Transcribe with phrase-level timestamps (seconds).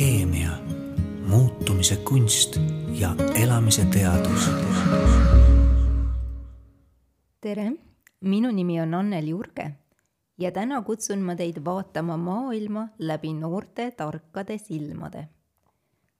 [0.00, 0.50] keemia,
[1.28, 2.56] muutumise kunst
[2.88, 3.10] ja
[3.42, 4.46] elamise teadus.
[7.40, 7.72] tere,
[8.20, 9.70] minu nimi on Anneli Jurge
[10.38, 15.28] ja täna kutsun ma teid vaatama maailma läbi noorte tarkade silmade.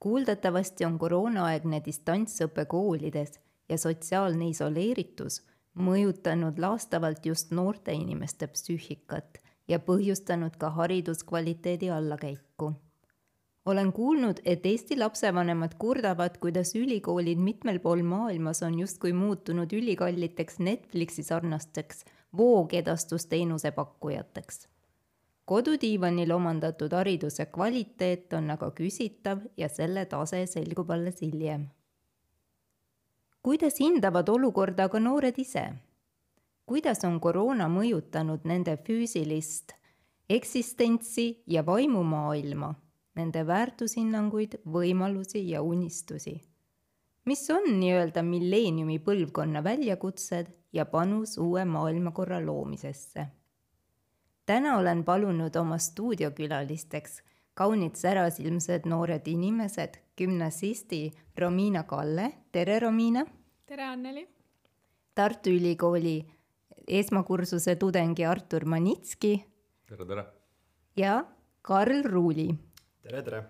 [0.00, 5.40] kuuldavasti on koroonaaegne distantsõpe koolides ja sotsiaalne isoleeritus
[5.74, 12.74] mõjutanud laastavalt just noorte inimeste psüühikat ja põhjustanud ka hariduskvaliteedi allakäiku.
[13.66, 20.58] Olen kuulnud, et Eesti lapsevanemad kurdavad, kuidas ülikoolid mitmel pool maailmas on justkui muutunud ülikalliteks
[20.58, 22.04] Netflixi sarnasteks
[22.36, 24.68] voogedastusteenuse pakkujateks.
[25.44, 31.68] kodudiivanil omandatud hariduse kvaliteet on aga küsitav ja selle tase selgub alles hiljem
[33.42, 35.64] kuidas hindavad olukorda aga noored ise?
[36.68, 39.72] kuidas on koroona mõjutanud nende füüsilist
[40.30, 42.74] eksistentsi ja vaimumaailma,
[43.14, 46.40] nende väärtushinnanguid, võimalusi ja unistusi?
[47.24, 53.26] mis on nii-öelda milleeniumi põlvkonna väljakutsed ja panus uue maailmakorra loomisesse?
[54.46, 57.22] täna olen palunud oma stuudiokülalisteks
[57.54, 63.24] kaunid särasilmsed noored inimesed, gümnasisti Romina Kalle, tere Romina!
[63.66, 64.28] tere, Anneli!
[65.14, 66.18] Tartu Ülikooli
[66.86, 69.44] esmakursuse tudengi Artur Manitski.
[69.86, 70.24] tere, tere!
[70.96, 71.24] ja
[71.62, 72.48] Karl Ruuli.
[73.10, 73.42] Tere, tere!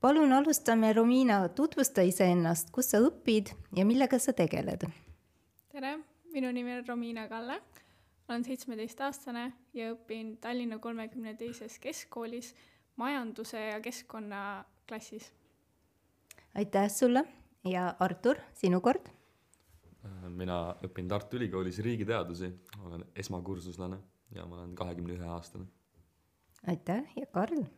[0.00, 4.86] palun alustame, Romina, tutvusta iseennast, kus sa õpid ja millega sa tegeled?
[5.70, 5.92] tere,
[6.34, 7.60] minu nimi on Romina Kalle,
[8.26, 9.44] olen seitsmeteistaastane
[9.78, 12.50] ja õpin Tallinna kolmekümne teises keskkoolis
[12.98, 15.30] majanduse ja keskkonna klassis.
[16.58, 17.22] aitäh sulle
[17.64, 19.06] ja Artur, sinu kord?
[20.26, 22.50] mina õpin Tartu Ülikoolis riigiteadusi,
[22.82, 24.00] olen esmakursuslane
[24.34, 25.70] ja ma olen kahekümne ühe aastane.
[26.66, 27.68] aitäh ja Karl?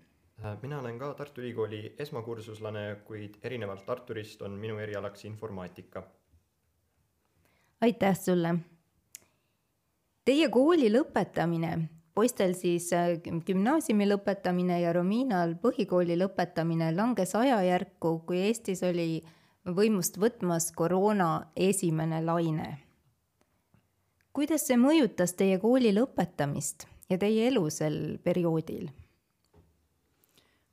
[0.62, 6.02] Mina olen ka Tartu Ülikooli esmakursuslane, kuid erinevalt Arturist on minu erialaks informaatika.
[7.80, 8.54] aitäh sulle.
[10.24, 18.38] Teie kooli lõpetamine, poistel siis äh, gümnaasiumi lõpetamine ja Rominal põhikooli lõpetamine langes ajajärku, kui
[18.38, 19.24] Eestis oli
[19.66, 22.78] võimust võtmas koroona esimene laine.
[24.32, 28.88] kuidas see mõjutas teie kooli lõpetamist ja teie elu sel perioodil?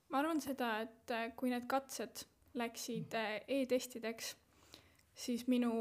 [0.09, 2.25] Ma arvan seda, et äh, kui need katsed
[2.58, 4.34] läksid äh, e-testideks,
[5.14, 5.72] siis minu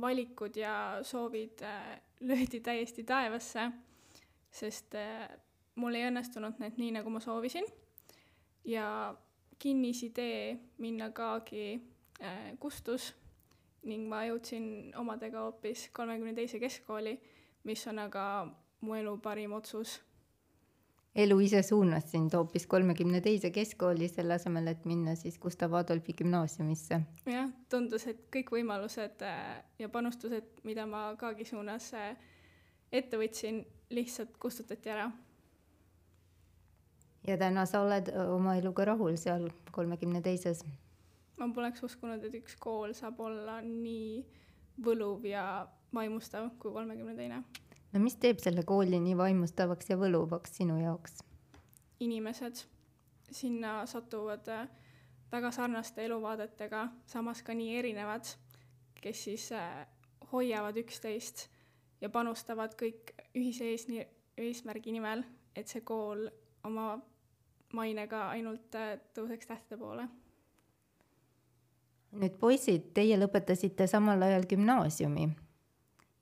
[0.00, 0.74] valikud ja
[1.06, 3.70] soovid äh, löödi täiesti taevasse,
[4.52, 4.94] sest
[5.80, 7.66] mul ei õnnestunud need nii, nagu ma soovisin.
[8.64, 9.14] ja
[9.58, 11.80] kinnisidee minna KAG-i
[12.62, 13.08] kustus
[13.88, 17.16] ning ma jõudsin omadega hoopis kolmekümne teise keskkooli,
[17.64, 18.24] mis on aga
[18.82, 19.96] mu elu parim otsus
[21.14, 26.14] elu ise suunas sind hoopis kolmekümne teise keskkooli, selle asemel, et minna siis Gustav Adolfi
[26.16, 27.00] gümnaasiumisse.
[27.28, 29.24] jah, tundus, et kõik võimalused
[29.78, 31.90] ja panustused, mida ma KAG-i suunas
[32.92, 35.10] ette võtsin, lihtsalt kustutati ära.
[37.26, 40.64] ja täna sa oled oma eluga rahul seal kolmekümne teises?
[41.36, 44.24] ma poleks uskunud, et üks kool saab olla nii
[44.80, 47.42] võluv ja vaimustav kui kolmekümne teine
[47.92, 51.22] no mis teeb selle kooli nii vaimustavaks ja võluvaks sinu jaoks?
[52.02, 52.64] inimesed,
[53.30, 54.68] sinna satuvad äh,
[55.32, 58.26] väga sarnaste eluvaadetega, samas ka nii erinevad,
[58.98, 59.84] kes siis äh,
[60.32, 61.46] hoiavad üksteist
[62.00, 65.22] ja panustavad kõik ühise eesni-, eesmärgi nimel,
[65.54, 66.26] et see kool
[66.66, 66.96] oma
[67.72, 70.08] mainega ainult äh, tõuseks tähtede poole.
[72.12, 75.30] nüüd poisid, teie lõpetasite samal ajal gümnaasiumi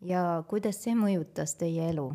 [0.01, 2.09] ja kuidas see mõjutas teie elu?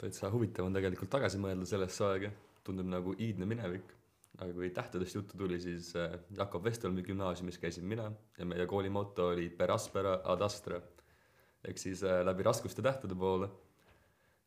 [0.00, 2.30] täitsa huvitav on tegelikult tagasi mõelda sellesse aega,
[2.64, 3.96] tundub nagu iidne minevik.
[4.40, 8.88] aga kui tähtedest juttu tuli, siis äh, Jakob Vestelmi gümnaasiumis käisin mina ja meie kooli
[8.88, 10.80] moto oli per aspera ad astra
[11.64, 13.50] ehk siis äh, läbi raskuste tähtede poole.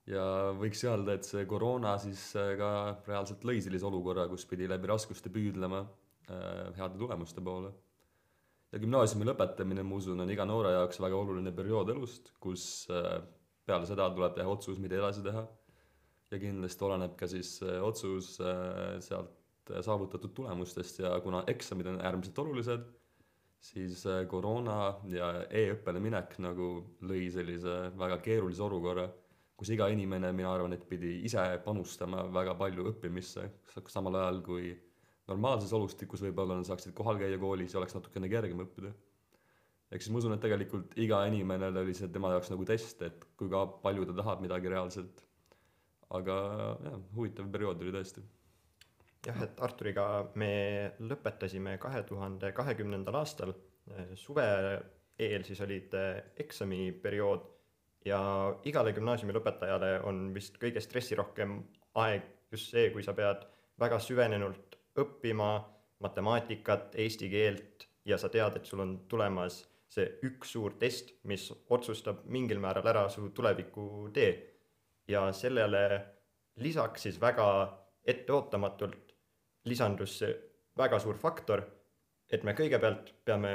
[0.07, 0.23] ja
[0.57, 2.69] võiks öelda, et see koroona siis äh, ka
[3.07, 5.85] reaalselt lõi sellise olukorra, kus pidi läbi raskuste püüdlema
[6.77, 7.73] heade tulemuste poole
[8.73, 13.19] ja gümnaasiumi lõpetamine, ma usun, on iga noore jaoks väga oluline periood elust, kus äh,
[13.67, 15.45] peale seda tuleb teha otsus, mida edasi teha.
[16.33, 22.39] ja kindlasti oleneb ka siis otsus äh, sealt saavutatud tulemustest ja kuna eksamid on äärmiselt
[22.39, 22.87] olulised,
[23.63, 26.69] siis äh, koroona ja e-õppele minek nagu
[27.07, 29.05] lõi sellise väga keerulise olukorra,
[29.55, 33.45] kus iga inimene, mina arvan, et pidi ise panustama väga palju õppimisse,
[33.87, 34.73] samal ajal kui
[35.31, 38.91] normaalses olustikus võib-olla nad saaksid kohal käia koolis ja oleks natukene kergem õppida.
[39.91, 43.27] ehk siis ma usun, et tegelikult iga inimene oli see tema jaoks nagu test, et
[43.39, 45.23] kui ka palju ta tahab midagi reaalselt.
[46.13, 46.35] aga
[46.85, 48.25] jah, huvitav periood oli tõesti.
[49.27, 50.51] jah, et Arturiga me
[50.99, 53.55] lõpetasime kahe tuhande kahekümnendal aastal,
[54.15, 54.45] suve
[55.19, 55.91] eel siis olid
[56.39, 57.49] eksamiperiood
[58.05, 58.19] ja
[58.67, 61.59] igale gümnaasiumi lõpetajale on vist kõige stressirohkem
[62.03, 63.45] aeg just see, kui sa pead
[63.79, 65.51] väga süvenenult õppima
[66.03, 69.63] matemaatikat, eesti keelt ja sa tead, et sul on tulemas
[69.93, 74.31] see üks suur test, mis otsustab mingil määral ära su tulevikutee
[75.07, 75.83] ja sellele
[76.55, 77.47] lisaks siis väga
[78.07, 79.13] etteootamatult
[79.69, 80.33] lisandus see
[80.77, 81.63] väga suur faktor,
[82.31, 83.53] et me kõigepealt peame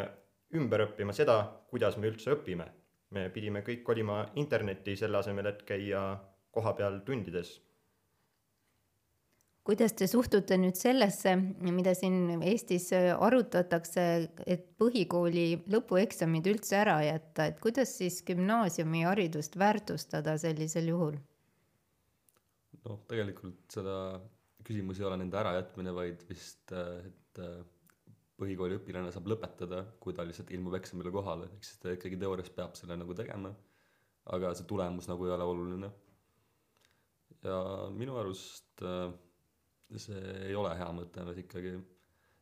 [0.54, 2.68] ümber õppima seda, kuidas me üldse õpime.
[3.10, 6.18] me pidime kõik kolima internetti selle asemel, et käia
[6.52, 7.54] kohapeal tundides.
[9.68, 14.04] Kuidas te suhtute nüüd sellesse, mida siin Eestis arutatakse,
[14.48, 21.20] et põhikooli lõpueksamid üldse ära jätta, et kuidas siis gümnaasiumiharidust väärtustada sellisel juhul?
[22.88, 23.98] noh, tegelikult seda
[24.64, 27.42] küsimus ei ole nende ärajätmine, vaid vist, et
[28.40, 32.48] põhikooli õpilane saab lõpetada, kui ta lihtsalt ilmub eksamile kohale, ehk siis ta ikkagi teoorias
[32.56, 33.52] peab selle nagu tegema,
[34.32, 35.92] aga see tulemus nagu ei ole oluline.
[37.44, 37.56] ja
[37.94, 39.12] minu arust äh,
[39.96, 41.76] see ei ole hea mõte, et ikkagi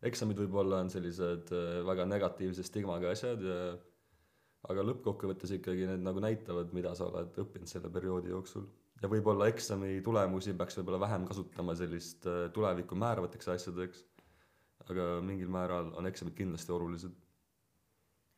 [0.06, 3.60] eksamid võib-olla on sellised äh, väga negatiivse stigmaga asjad ja
[4.66, 8.66] aga lõppkokkuvõttes ikkagi need nagu näitavad, mida sa oled õppinud selle perioodi jooksul
[9.02, 14.02] ja võib-olla eksami tulemusi peaks võib-olla vähem kasutama sellist äh, tulevikku määravateks asjadeks,
[14.90, 17.14] aga mingil määral on eksamid kindlasti olulised.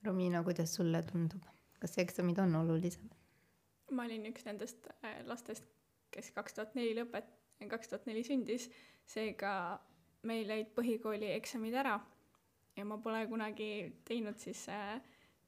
[0.07, 1.43] Romina, kuidas sulle tundub,
[1.83, 3.17] kas eksamid on olulised?
[3.97, 5.65] ma olin üks nendest äh, lastest,
[6.13, 7.31] kes kaks tuhat neli lõpet-,
[7.71, 8.69] kaks tuhat neli sündis,
[9.09, 9.53] seega
[10.29, 11.97] meil jäid põhikooli eksamid ära
[12.77, 13.71] ja ma pole kunagi
[14.07, 14.99] teinud siis äh,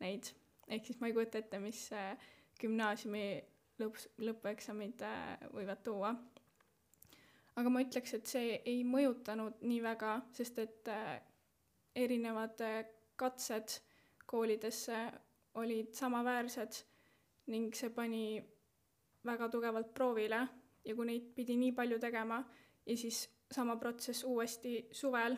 [0.01, 0.33] neid,
[0.69, 2.15] ehk siis ma ei kujuta ette, mis äh,
[2.61, 3.25] gümnaasiumi
[3.81, 6.15] lõps, lõpueksamid äh, võivad tuua.
[7.61, 11.19] aga ma ütleks, et see ei mõjutanud nii väga, sest et äh,
[11.97, 12.85] erinevad äh,
[13.21, 13.81] katsed
[14.31, 15.01] koolidesse
[15.61, 16.85] olid samaväärsed
[17.51, 18.41] ning see pani
[19.27, 20.41] väga tugevalt proovile
[20.87, 22.39] ja kui neid pidi nii palju tegema
[22.87, 25.37] ja siis sama protsess uuesti suvel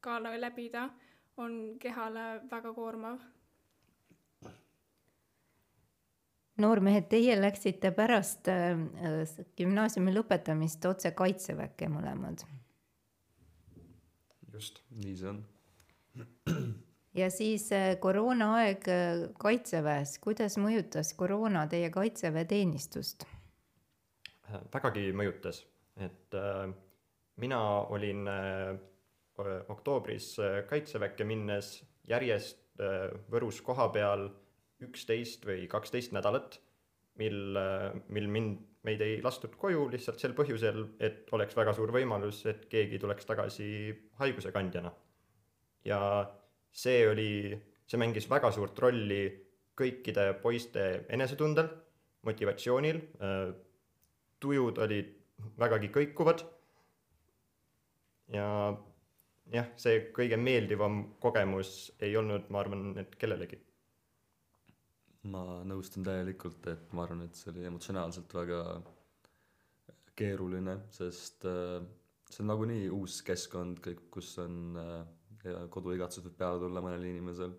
[0.00, 0.90] ka lä- läbida,
[1.36, 3.18] on kehale väga koormav.
[6.58, 8.78] noormehed, teie läksite pärast äh,
[9.56, 12.42] gümnaasiumi lõpetamist otse kaitseväkke mõlemad
[14.58, 14.82] just.
[14.90, 15.44] nii see on.
[17.20, 23.26] ja siis äh, koroonaaeg äh, kaitseväes, kuidas mõjutas koroona teie kaitseväeteenistust?
[24.74, 25.62] vägagi mõjutas,
[26.00, 26.72] et äh,
[27.38, 27.58] mina
[27.94, 28.78] olin äh,
[29.68, 34.28] oktoobris äh, kaitseväkke minnes järjest äh, Võrus kohapeal
[34.84, 36.60] üksteist või kaksteist nädalat,
[37.18, 37.56] mil
[38.14, 42.68] mil mind, meid ei lastud koju lihtsalt sel põhjusel, et oleks väga suur võimalus, et
[42.70, 43.70] keegi tuleks tagasi
[44.20, 44.92] haiguse kandjana.
[45.84, 45.98] ja
[46.70, 49.24] see oli, see mängis väga suurt rolli
[49.78, 51.72] kõikide poiste enesetundel,
[52.22, 53.00] motivatsioonil
[54.38, 55.10] tujud olid
[55.58, 56.44] vägagi kõikuvad
[58.34, 58.48] ja
[59.52, 63.60] jah, see kõige meeldivam kogemus ei olnud, ma arvan, et kellelegi.
[65.28, 68.60] ma nõustun täielikult, et ma arvan, et see oli emotsionaalselt väga
[70.18, 71.82] keeruline, sest äh,
[72.30, 75.00] see on nagunii uus keskkond, kõik, kus on äh,
[75.44, 77.54] ja koduigatsus võib peale tulla mõnel inimesel.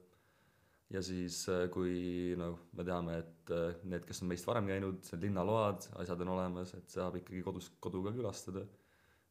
[0.90, 5.28] ja siis, kui noh, me teame, et äh, need, kes on meist varem käinud, need
[5.28, 8.66] linnaload, asjad on olemas, et saab ikkagi kodus, kodu ka külastada.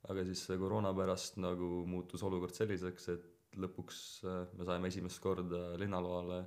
[0.09, 5.75] Aga siis koroona pärast nagu muutus olukord selliseks, et lõpuks äh, me saime esimest korda
[5.81, 6.43] linnaloale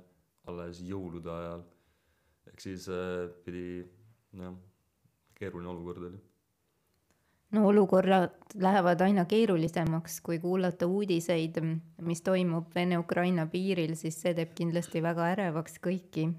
[0.50, 1.64] alles jõulude ajal.
[2.50, 3.82] ehk siis äh, pidi,
[4.38, 4.54] jah,
[5.38, 6.20] keeruline olukord oli.
[7.52, 11.60] no olukorrad lähevad aina keerulisemaks, kui kuulata uudiseid,
[12.02, 16.30] mis toimub Vene-Ukraina piiril, siis see teeb kindlasti väga ärevaks kõiki.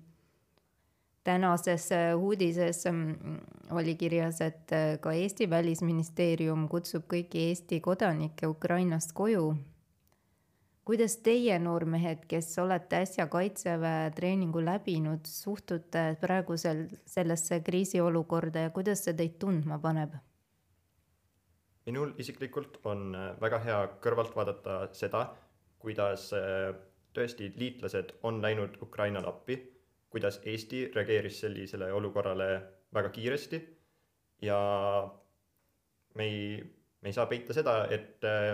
[1.24, 3.38] Tänases äh, uudises mm,
[3.72, 9.54] oli kirjas, et äh, ka Eesti Välisministeerium kutsub kõiki Eesti kodanikke Ukrainast koju.
[10.84, 19.06] kuidas teie, noormehed, kes olete äsja kaitseväe treeningu läbinud, suhtute praegusel sellesse kriisiolukorda ja kuidas
[19.06, 20.20] see teid tundma paneb?
[21.86, 25.30] minul isiklikult on äh, väga hea kõrvalt vaadata seda,
[25.80, 26.30] kuidas
[27.14, 29.58] tõesti liitlased on läinud Ukrainale appi,
[30.14, 32.50] kuidas Eesti reageeris sellisele olukorrale
[32.94, 33.60] väga kiiresti
[34.46, 34.60] ja
[36.16, 36.64] me ei,
[37.02, 38.54] me ei saa peita seda, et äh,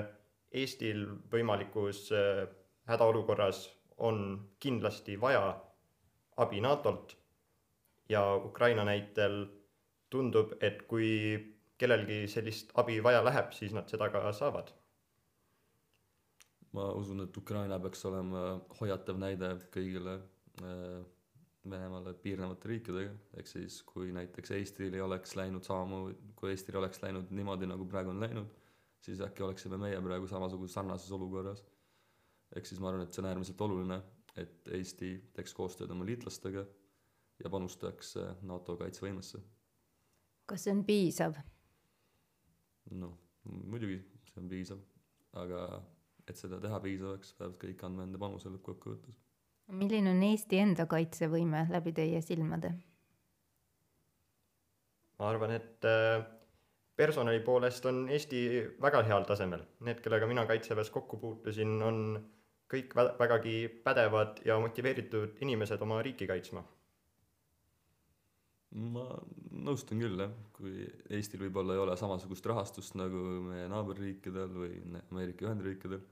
[0.51, 2.47] Eestil võimalikus äh,
[2.89, 3.67] hädaolukorras
[4.01, 4.21] on
[4.63, 5.51] kindlasti vaja
[6.41, 7.13] abi NATO-lt
[8.09, 9.43] ja Ukraina näitel
[10.09, 11.11] tundub, et kui
[11.77, 14.71] kellelgi sellist abi vaja läheb, siis nad seda ka saavad.
[16.71, 18.41] ma usun, et Ukraina peaks olema
[18.79, 20.19] hoiatav näide kõigile
[20.61, 20.99] äh,
[21.71, 27.01] Venemaale piirnevate riikidega, ehk siis kui näiteks Eestil ei oleks läinud samamoodi, kui Eestil oleks
[27.03, 28.49] läinud niimoodi, nagu praegu on läinud,
[29.05, 31.65] siis äkki oleksime meie praegu samasuguses sarnases olukorras.
[32.55, 34.01] ehk siis ma arvan, et see on äärmiselt oluline,
[34.35, 36.65] et Eesti teeks koostööd oma liitlastega
[37.43, 39.41] ja panustaks äh, NATO kaitsevõimesse.
[40.45, 41.37] kas see on piisav?
[42.91, 43.13] noh,
[43.45, 43.99] muidugi
[44.29, 44.81] see on piisav,
[45.37, 45.63] aga
[46.29, 49.17] et seda teha piisavaks, peavad kõik andma enda panuse lõppkokkuvõttes.
[49.69, 52.73] Milline on Eesti enda kaitsevõime läbi teie silmade?
[55.19, 56.21] ma arvan, et äh,
[56.95, 58.41] personali poolest on Eesti
[58.81, 59.65] väga heal tasemel.
[59.83, 61.97] Need, kellega mina Kaitseväes kokku puutusin, on
[62.71, 66.63] kõik vä- vägagi pädevad ja motiveeritud inimesed oma riiki kaitsma.
[68.69, 69.03] ma
[69.65, 74.75] nõustun küll jah, kui Eestil võib-olla ei ole samasugust rahastust nagu meie naaberriikidel või
[75.09, 76.03] Ameerika Ühendriikidel,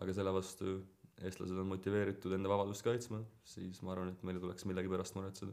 [0.00, 0.78] aga selle vastu
[1.24, 5.16] eestlased on motiveeritud enda vabadust kaitsma, siis ma arvan, et meil ei tuleks millegi pärast
[5.18, 5.52] muretseda.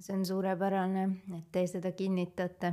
[0.00, 1.02] see on suurepärane,
[1.36, 2.72] et te seda kinnitate.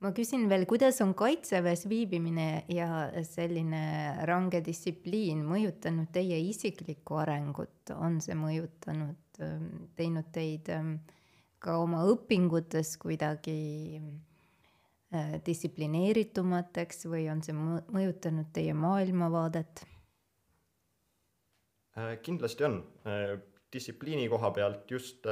[0.00, 3.82] ma küsin veel, kuidas on kaitseväes viibimine ja selline
[4.30, 9.42] range distsipliin mõjutanud teie isiklikku arengut, on see mõjutanud,
[9.98, 10.94] teinud teid ähm,
[11.58, 13.58] ka oma õpingutes kuidagi
[13.98, 19.86] äh, distsiplineeritumateks või on see mõ- mõjutanud teie maailmavaadet?
[21.98, 22.78] Äh, kindlasti on.
[23.72, 25.26] distsipliini koha pealt just,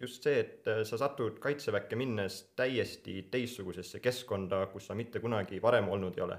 [0.00, 5.60] just see, et äh, sa satud kaitseväkke minnes täiesti teistsugusesse keskkonda, kus sa mitte kunagi
[5.62, 6.38] varem olnud ei ole.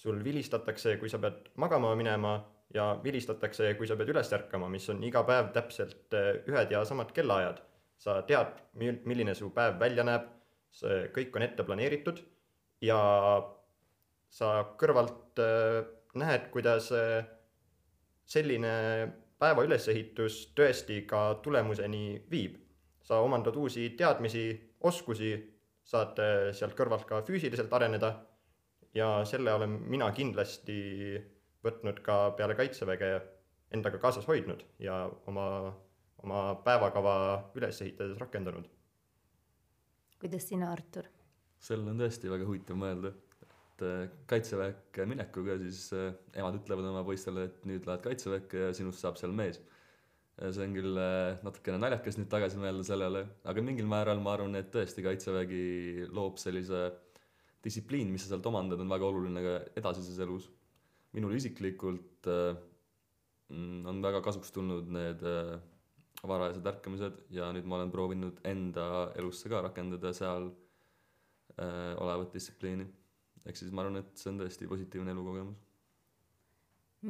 [0.00, 2.38] sul vilistatakse, kui sa pead magama minema
[2.74, 6.84] ja vilistatakse, kui sa pead üles ärkama, mis on iga päev täpselt äh, ühed ja
[6.88, 7.62] samad kellaajad.
[8.00, 10.28] sa tead, mil-, milline su päev välja näeb,
[10.72, 12.22] see kõik on ette planeeritud
[12.80, 13.00] ja
[14.30, 15.82] sa kõrvalt äh,
[16.14, 17.26] näed, kuidas äh,
[18.30, 18.72] selline
[19.40, 22.58] päeva ülesehitus tõesti ka tulemuseni viib.
[23.02, 24.42] sa omandad uusi teadmisi,
[24.86, 25.32] oskusi,
[25.82, 28.10] saad äh, sealt kõrvalt ka füüsiliselt areneda
[28.94, 30.76] ja selle olen mina kindlasti
[31.64, 33.08] võtnud ka peale Kaitseväge
[33.74, 35.46] endaga kaasas hoidnud ja oma,
[36.22, 37.14] oma päevakava
[37.58, 38.68] üles ehitades rakendanud.
[40.20, 41.08] kuidas sina, Artur?
[41.58, 43.12] sellele on tõesti väga huvitav mõelda,
[43.80, 48.72] et äh, kaitseväkke minekuga siis äh, emad ütlevad oma poistele, et nüüd lähed kaitseväkke ja
[48.76, 49.60] sinust saab seal mees.
[50.40, 54.56] see on küll äh, natukene naljakas nüüd tagasi mõelda sellele, aga mingil määral ma arvan,
[54.56, 56.86] et tõesti kaitsevägi loob sellise
[57.64, 60.48] distsipliin, mis sa sealt omandad, on väga oluline ka edasises elus.
[61.12, 65.24] minul isiklikult mm, on väga kasuks tulnud need
[66.22, 70.48] varajased ärkamised ja nüüd ma olen proovinud enda elusse ka rakendada seal
[71.60, 72.86] olevat distsipliini.
[73.46, 75.58] Ehk siis ma arvan, et see on tõesti positiivne elukogemus.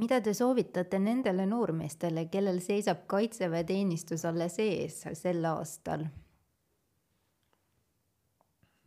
[0.00, 6.06] mida te soovitate nendele noormeestele, kellel seisab kaitseväeteenistus alles ees sel aastal?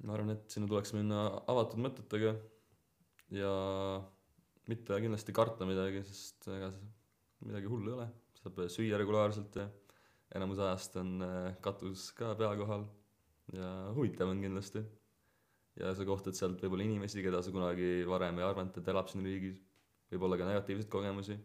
[0.03, 2.33] ma arvan, et sinna tuleks minna avatud mõtetega
[3.35, 3.53] ja
[4.69, 6.71] mitte kindlasti karta midagi, sest ega
[7.43, 8.09] midagi hullu ei ole,
[8.39, 9.69] saab süüa regulaarselt ja
[10.35, 11.23] enamus ajast on
[11.63, 12.85] katus ka pea kohal
[13.53, 14.83] ja huvitav on kindlasti.
[15.80, 18.89] Ja see koht, et sealt võib olla inimesi, keda sa kunagi varem ei arvanud, et
[18.94, 19.58] elab siin riigis,
[20.13, 21.38] võib olla ka negatiivseid kogemusi.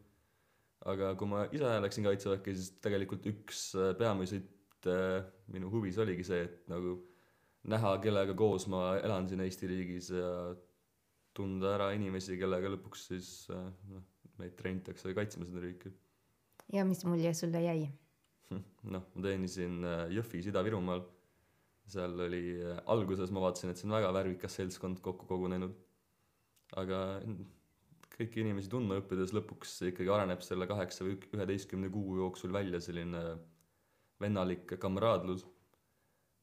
[0.88, 6.26] aga kui ma ise läksin kaitseväkke, siis tegelikult üks äh, peamiseid äh, minu huvis oligi
[6.28, 6.98] see, et nagu
[7.68, 10.28] näha, kellega koos ma elan siin Eesti riigis ja
[11.34, 14.04] tunda ära inimesi, kellega lõpuks siis äh, noh,
[14.38, 15.90] meid treenitakse kaitsma seda riiki.
[16.76, 17.88] ja mis mulje sulle jäi?
[18.94, 19.82] noh, ma teenisin
[20.14, 21.02] Jõhvis Ida-Virumaal,
[21.88, 22.42] seal oli,
[22.92, 25.74] alguses ma vaatasin, et see on väga värvikas seltskond kokku kogunenud,
[26.80, 27.00] aga
[28.16, 33.22] kõiki inimesi tundma õppides lõpuks ikkagi areneb selle kaheksa või üheteistkümne kuu jooksul välja selline
[34.20, 35.46] vennalik kamraadlus,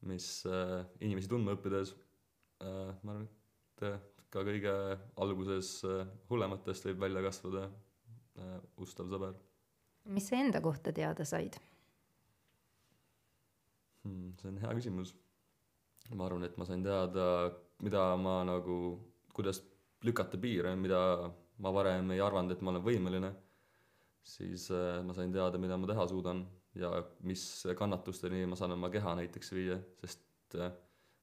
[0.08, 3.98] mis äh, inimesi tundma õppides äh, ma arvan, et äh,
[4.32, 4.76] ka kõige
[5.22, 9.36] alguses äh, hullematest võib välja kasvada äh, ustav sõber
[10.06, 11.58] mis sa enda kohta teada said?
[14.04, 14.34] hmm,.
[14.40, 15.14] see on hea küsimus.
[16.14, 17.50] Ma arvan, et ma sain teada,
[17.82, 18.76] mida ma nagu,
[19.34, 19.62] kuidas
[20.06, 21.00] lükata piire, mida
[21.58, 23.32] ma varem ei arvanud, et ma olen võimeline.
[24.26, 26.40] siis äh, ma sain teada, mida ma teha suudan
[26.74, 26.90] ja
[27.22, 27.42] mis
[27.78, 30.72] kannatusteni ma saan oma keha näiteks viia, sest äh,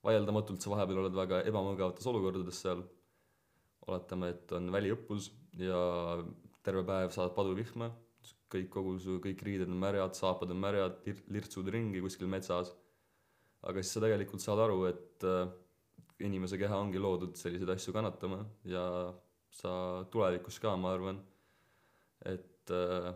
[0.07, 2.83] vaieldamatult sa vahepeal oled väga ebamugavates olukordades seal.
[3.83, 5.25] oletame, et on väliõppus
[5.59, 5.79] ja
[6.63, 7.89] terve päev saad paduvihma,
[8.53, 11.01] kõik, kogu su kõik riided on märjad, saapad on märjad,
[11.35, 12.71] lirtsud ringi kuskil metsas.
[13.63, 15.45] Aga siis sa tegelikult saad aru, et äh,
[16.27, 18.85] inimese keha ongi loodud selliseid asju kannatama ja
[19.53, 19.73] sa
[20.11, 21.19] tulevikus ka, ma arvan,
[22.29, 23.11] et äh,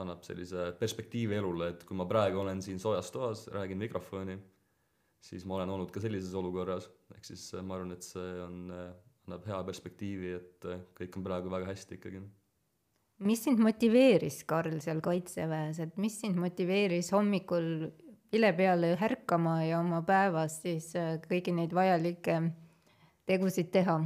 [0.00, 4.36] annab sellise perspektiivi elule, et kui ma praegu olen siin soojas toas, räägin mikrofoni,
[5.24, 8.64] siis ma olen olnud ka sellises olukorras, ehk siis äh, ma arvan, et see on
[8.74, 8.88] äh,,
[9.26, 12.20] annab hea perspektiivi, et kõik on praegu väga hästi ikkagi.
[13.26, 17.88] mis sind motiveeris, Karl, seal kaitseväes, et mis sind motiveeris hommikul
[18.32, 22.40] vile peale ärkama ja oma päevas siis äh, kõiki neid vajalikke
[23.26, 23.98] tegusid teha?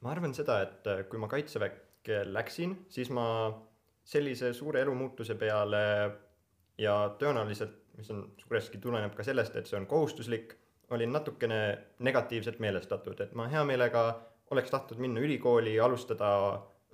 [0.00, 3.26] ma arvan seda, et äh, kui ma kaitseväkke läksin, siis ma
[4.06, 5.82] sellise suure elumuutuse peale
[6.78, 10.54] ja tõenäoliselt, mis on suuresti tuleneb ka sellest, et see on kohustuslik,
[10.94, 11.60] olin natukene
[12.06, 14.04] negatiivselt meelestatud, et ma hea meelega
[14.54, 16.28] oleks tahtnud minna ülikooli, alustada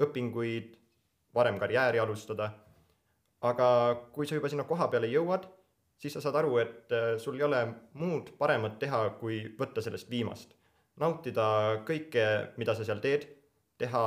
[0.01, 0.77] õpinguid,
[1.35, 2.53] varem karjääri alustada.
[3.43, 3.67] aga
[4.15, 5.49] kui sa juba sinna koha peale jõuad,
[6.03, 7.63] siis sa saad aru, et äh, sul ei ole
[8.01, 10.59] muud paremat teha, kui võtta sellest viimast.
[11.01, 11.45] nautida
[11.89, 12.25] kõike,
[12.61, 13.25] mida sa seal teed,
[13.81, 14.03] teha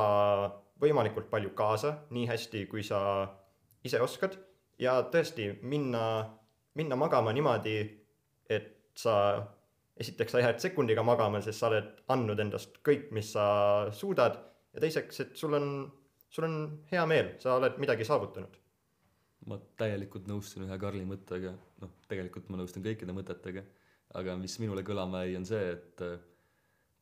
[0.80, 3.00] võimalikult palju kaasa, nii hästi, kui sa
[3.84, 4.36] ise oskad
[4.78, 6.04] ja tõesti minna,
[6.78, 7.76] minna magama niimoodi,
[8.48, 9.16] et sa
[9.98, 13.46] esiteks sa jääd sekundiga magama, sest sa oled andnud endast kõik, mis sa
[13.96, 14.38] suudad
[14.76, 15.68] ja teiseks, et sul on,
[16.30, 16.56] sul on
[16.92, 18.60] hea meel, sa oled midagi saavutanud.
[19.46, 21.52] Ma täielikult nõustun ühe Karli mõttega,
[21.82, 23.62] noh, tegelikult ma nõustun kõikide mõtetega,
[24.18, 26.16] aga mis minule kõlama jäi, on see, et äh,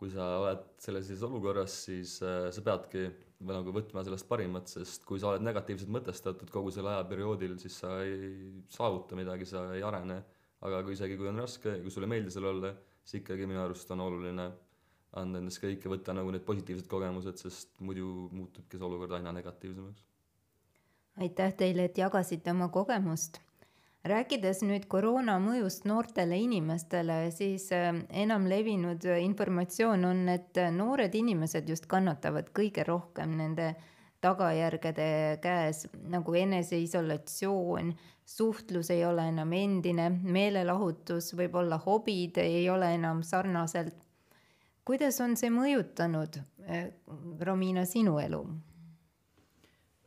[0.01, 3.07] kui sa oled sellises olukorras, siis äh, sa peadki
[3.45, 7.99] nagu võtma sellest parimat, sest kui sa oled negatiivselt mõtestatud kogu sel ajaperioodil, siis sa
[8.05, 10.23] ei saavuta midagi, sa ei arene.
[10.65, 12.71] aga kui isegi, kui on raske kui sulle ei meeldi seal olla,
[13.05, 14.47] siis ikkagi minu arust on oluline
[15.21, 19.33] anda endast kõik ja võtta nagu need positiivsed kogemused, sest muidu muutubki see olukord aina
[19.37, 20.07] negatiivsemaks.
[21.21, 23.41] Aitäh teile, et jagasite oma kogemust
[24.05, 27.91] rääkides nüüd koroona mõjust noortele inimestele, siis äh,
[28.25, 33.73] enam levinud informatsioon on, et noored inimesed just kannatavad kõige rohkem nende
[34.25, 37.93] tagajärgede käes nagu eneseisolatsioon,
[38.25, 43.97] suhtlus ei ole enam endine, meelelahutus, võib-olla hobid ei ole enam sarnaselt.
[44.85, 46.91] kuidas on see mõjutanud, äh,
[47.41, 48.45] Romina, sinu elu?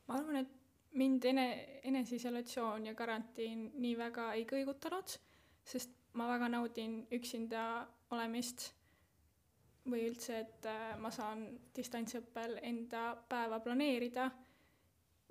[0.08, 0.57] ma arvan, et
[0.98, 5.18] mind ene-, eneseisolatsioon ja karantiin nii väga ei kõigutanud,
[5.66, 7.64] sest ma väga naudin üksinda
[8.12, 8.72] olemist
[9.88, 14.30] või üldse, et äh, ma saan distantsõppel enda päeva planeerida,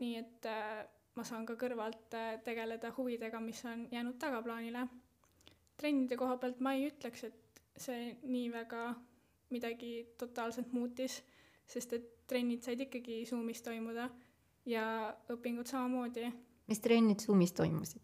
[0.00, 0.84] nii et äh,
[1.16, 4.86] ma saan ka kõrvalt äh, tegeleda huvidega, mis on jäänud tagaplaanile.
[5.76, 8.94] trennide koha pealt ma ei ütleks, et see nii väga
[9.50, 11.20] midagi totaalselt muutis,
[11.66, 14.08] sest et trennid said ikkagi Zoomis toimuda
[14.66, 16.26] ja õpingud samamoodi.
[16.66, 18.02] mis trennid Zoomis toimusid?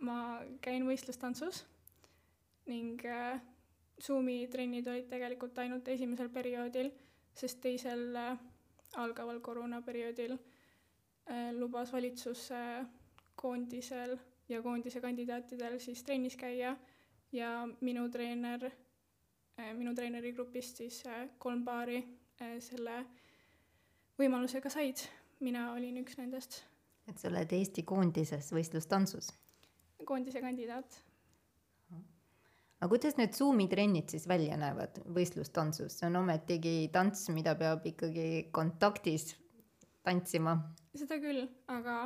[0.00, 1.64] ma käin võistlustantsus
[2.70, 3.40] ning äh,
[4.02, 6.90] Zoomi trennid olid tegelikult ainult esimesel perioodil,
[7.36, 8.38] sest teisel äh,
[9.00, 12.48] algaval koroonaperioodil äh, lubas valitsus
[13.36, 14.16] koondisel
[14.48, 16.76] ja koondise kandidaatidel siis trennis käia
[17.32, 18.70] ja minu treener
[19.74, 21.00] minu treeneri grupist siis
[21.40, 21.98] kolm paari
[22.60, 22.96] selle
[24.20, 25.02] võimalusega said
[25.40, 26.62] mina olin üks nendest.
[27.08, 29.30] et sa oled Eesti koondises võistlustantsus?
[30.06, 30.98] koondise kandidaat.
[32.80, 37.86] aga kuidas need Zoomi trennid siis välja näevad võistlustantsus, see on ometigi tants, mida peab
[37.88, 39.34] ikkagi kontaktis
[40.06, 40.56] tantsima.
[40.94, 42.02] seda küll, aga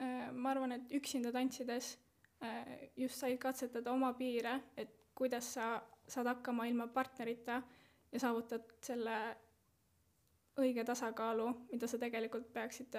[0.00, 1.96] äh, ma arvan, et üksinda tantsides
[2.42, 5.76] äh, just said katsetada oma piire, et kuidas sa
[6.08, 7.62] saad hakkama ilma partnerita
[8.12, 9.18] ja saavutad selle
[10.58, 12.96] õige tasakaalu, mida sa tegelikult peaksid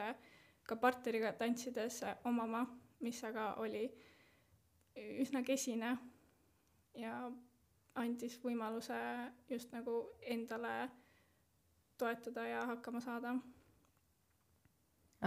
[0.64, 2.66] ka partneriga tantsides omama,
[3.04, 3.84] mis aga oli
[5.24, 5.94] üsna kesine
[7.00, 7.14] ja
[8.00, 8.98] andis võimaluse
[9.50, 10.90] just nagu endale
[12.00, 13.36] toetuda ja hakkama saada.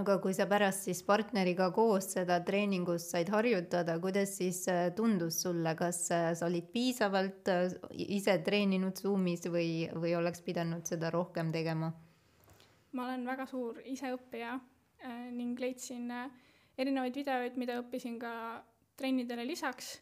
[0.01, 5.43] aga kui sa pärast siis partneriga koos seda treeningust said harjutada, kuidas siis äh, tundus
[5.43, 11.11] sulle, kas äh, sa olid piisavalt äh, ise treeninud Zoomis või, või oleks pidanud seda
[11.13, 11.93] rohkem tegema?
[12.93, 16.31] Ma olen väga suur iseõppija äh, ning leidsin äh,
[16.79, 18.33] erinevaid videoid, mida õppisin ka
[18.99, 19.95] trennidele lisaks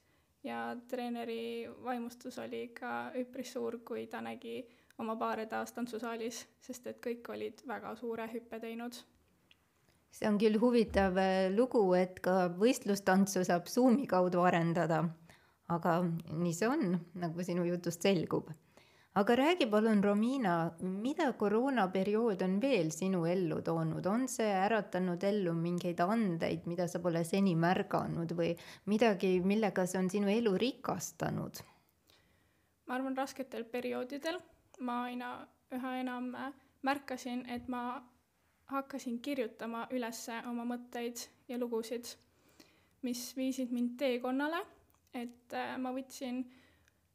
[0.47, 4.61] ja treeneri vaimustus oli ka üpris suur, kui ta nägi
[5.01, 8.99] oma paare taas tantsusaalis, sest et kõik olid väga suure hüppe teinud.
[10.11, 15.05] see on küll huvitav äh, lugu, et ka võistlustantsu saab Zoomi kaudu arendada,
[15.69, 18.51] aga nii see on, nagu sinu jutust selgub
[19.15, 25.55] aga räägi palun, Romina, mida koroonaperiood on veel sinu ellu toonud, on see äratanud ellu
[25.55, 28.53] mingeid andeid, mida sa pole seni märganud või
[28.87, 31.65] midagi, millega see on sinu elu rikastanud?
[32.87, 34.41] ma arvan, rasketel perioodidel
[34.87, 35.35] ma aina
[35.75, 38.01] üha enam äh, märkasin, et ma
[38.71, 42.07] hakkasin kirjutama üles oma mõtteid ja lugusid,
[43.03, 44.63] mis viisid mind teekonnale,
[45.15, 46.45] et äh, ma võtsin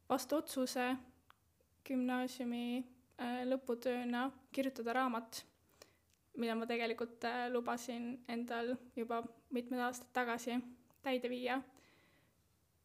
[0.08, 0.90] vastu otsuse
[1.86, 5.42] gümnaasiumi äh, lõputööna kirjutada raamat,
[6.36, 10.58] mida ma tegelikult lubasin endal juba mitmed aastad tagasi
[11.02, 11.62] täide viia.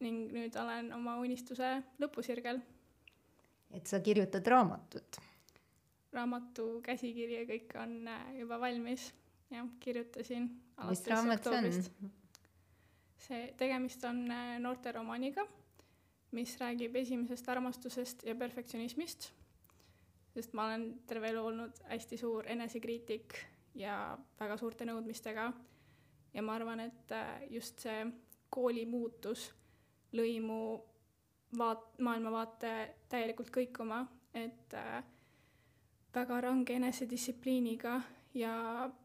[0.02, 2.58] ning nüüd olen oma unistuse lõpusirgel
[3.72, 5.20] et sa kirjutad raamatut.
[6.12, 9.06] raamatu käsikiri ja kõik on äh, juba valmis,
[9.50, 10.50] jah, kirjutasin.
[10.88, 12.10] mis raamat see on?
[13.16, 15.46] see, tegemist on äh, noorteromaaniga,
[16.32, 19.30] mis räägib esimesest armastusest ja perfektsionismist,
[20.32, 23.36] sest ma olen terve elu olnud hästi suur enesekriitik
[23.74, 25.50] ja väga suurte nõudmistega
[26.34, 28.06] ja ma arvan, et äh, just see
[28.52, 29.50] kooli muutus
[30.16, 30.62] lõi mu
[31.58, 32.72] vaat-, maailmavaate
[33.12, 34.02] täielikult kõikuma,
[34.34, 35.02] et äh,
[36.14, 38.00] väga range enesedistsipliiniga
[38.36, 38.54] ja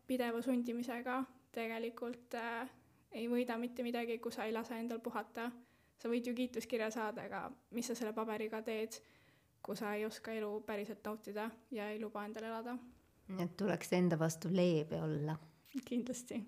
[0.07, 1.21] pideva sundimisega
[1.55, 2.67] tegelikult äh,
[3.11, 5.49] ei võida mitte midagi, kui sa ei lase endal puhata.
[5.97, 8.99] Sa võid ju kiituskirja saada, aga mis sa selle paberiga teed,
[9.61, 12.77] kui sa ei oska elu päriselt nautida ja ei luba endal elada.
[13.27, 15.37] nii et tuleks enda vastu leebe olla.
[15.85, 16.43] kindlasti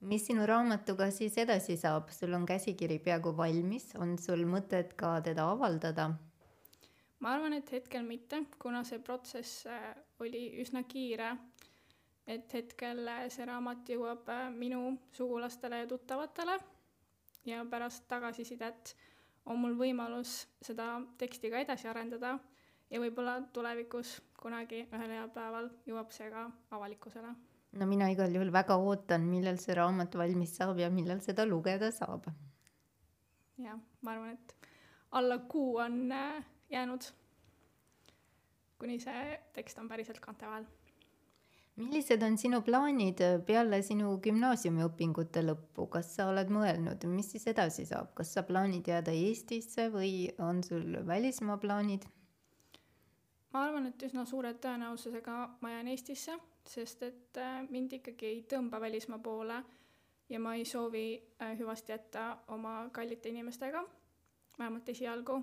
[0.00, 5.16] mis sinu raamatuga siis edasi saab, sul on käsikiri peaaegu valmis, on sul mõtet ka
[5.24, 6.10] teda avaldada?
[7.20, 11.36] ma arvan, et hetkel mitte, kuna see protsess äh, oli üsna kiire.
[12.26, 16.58] et hetkel äh, see raamat jõuab äh, minu sugulastele ja tuttavatele
[17.46, 18.96] ja pärast tagasisidet
[19.46, 22.36] on mul võimalus seda teksti ka edasi arendada
[22.90, 27.34] ja võib-olla tulevikus kunagi ühel heal päeval jõuab see ka avalikkusele
[27.78, 31.90] no mina igal juhul väga ootan, millal see raamat valmis saab ja millal seda lugeda
[31.92, 32.28] saab.
[33.60, 34.54] jah, ma arvan, et
[35.18, 37.08] alla kuu on äh, jäänud,
[38.80, 40.66] kuni see tekst on päriselt kaante vahel.
[41.76, 47.86] Millised on sinu plaanid peale sinu gümnaasiumiõpingute lõppu, kas sa oled mõelnud, mis siis edasi
[47.86, 52.08] saab, kas sa plaanid jääda Eestisse või on sul välismaa plaanid?
[53.52, 56.36] ma arvan, et üsna suure tõenäosusega ma jään Eestisse
[56.68, 59.60] sest et äh, mind ikkagi ei tõmba välismaa poole
[60.28, 61.06] ja ma ei soovi
[61.42, 63.84] äh, hüvasti jätta oma kallite inimestega,
[64.58, 65.42] vähemalt esialgu.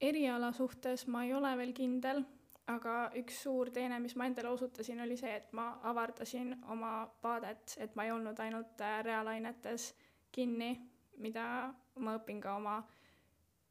[0.00, 2.24] eriala suhtes ma ei ole veel kindel,
[2.70, 7.76] aga üks suur teene, mis ma endale osutasin, oli see, et ma avardasin oma vaadet,
[7.82, 9.92] et ma ei olnud ainult äh, reaalainetes
[10.32, 10.72] kinni,
[11.18, 11.44] mida
[12.00, 12.80] ma õpin ka oma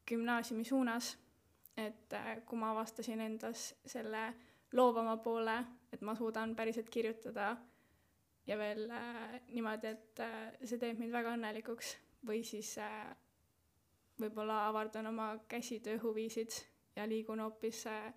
[0.08, 1.16] gümnaasiumi suunas.
[1.76, 2.12] et
[2.44, 4.26] kui ma avastasin endas selle
[4.76, 5.54] loovama poole,
[5.92, 7.56] et ma suudan päriselt kirjutada
[8.46, 11.94] ja veel äh, niimoodi, et äh, see teeb mind väga õnnelikuks
[12.26, 13.12] või siis äh,
[14.20, 16.58] võib-olla avardan oma käsitööhuvisid
[16.96, 18.12] ja liigun hoopis äh,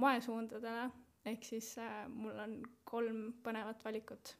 [0.00, 0.90] moesuundadele,
[1.26, 4.36] ehk siis äh, mul on kolm põnevat valikut.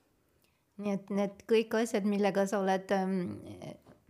[0.83, 3.19] nii et need kõik asjad, millega sa oled ähm,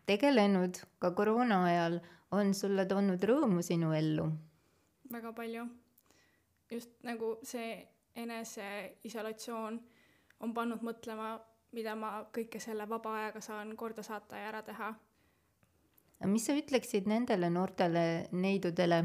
[0.06, 2.00] tegelenud ka koroona ajal,
[2.32, 4.28] on sulle toonud rõõmu sinu ellu?
[5.12, 5.68] väga palju
[6.70, 9.80] just nagu see eneseisolatsioon
[10.44, 11.36] on pannud mõtlema,
[11.74, 14.94] mida ma kõike selle vaba ajaga saan korda saata ja ära teha.
[16.30, 19.02] mis sa ütleksid nendele noortele neidudele,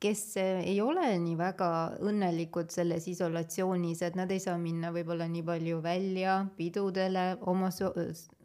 [0.00, 1.68] kes ei ole nii väga
[2.06, 7.70] õnnelikud selles isolatsioonis, et nad ei saa minna võib-olla nii palju välja pidudele, oma,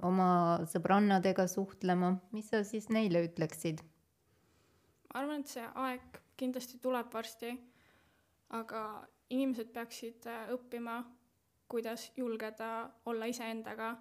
[0.01, 0.29] oma
[0.71, 3.85] sõbrannadega suhtlema, mis sa siis neile ütleksid?
[5.13, 7.53] ma arvan, et see aeg kindlasti tuleb varsti
[8.53, 8.81] aga
[9.33, 11.01] inimesed peaksid äh, õppima,
[11.71, 13.95] kuidas julgeda olla iseendaga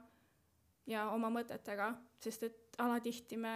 [0.87, 3.55] ja oma mõtetega, sest et alatihti me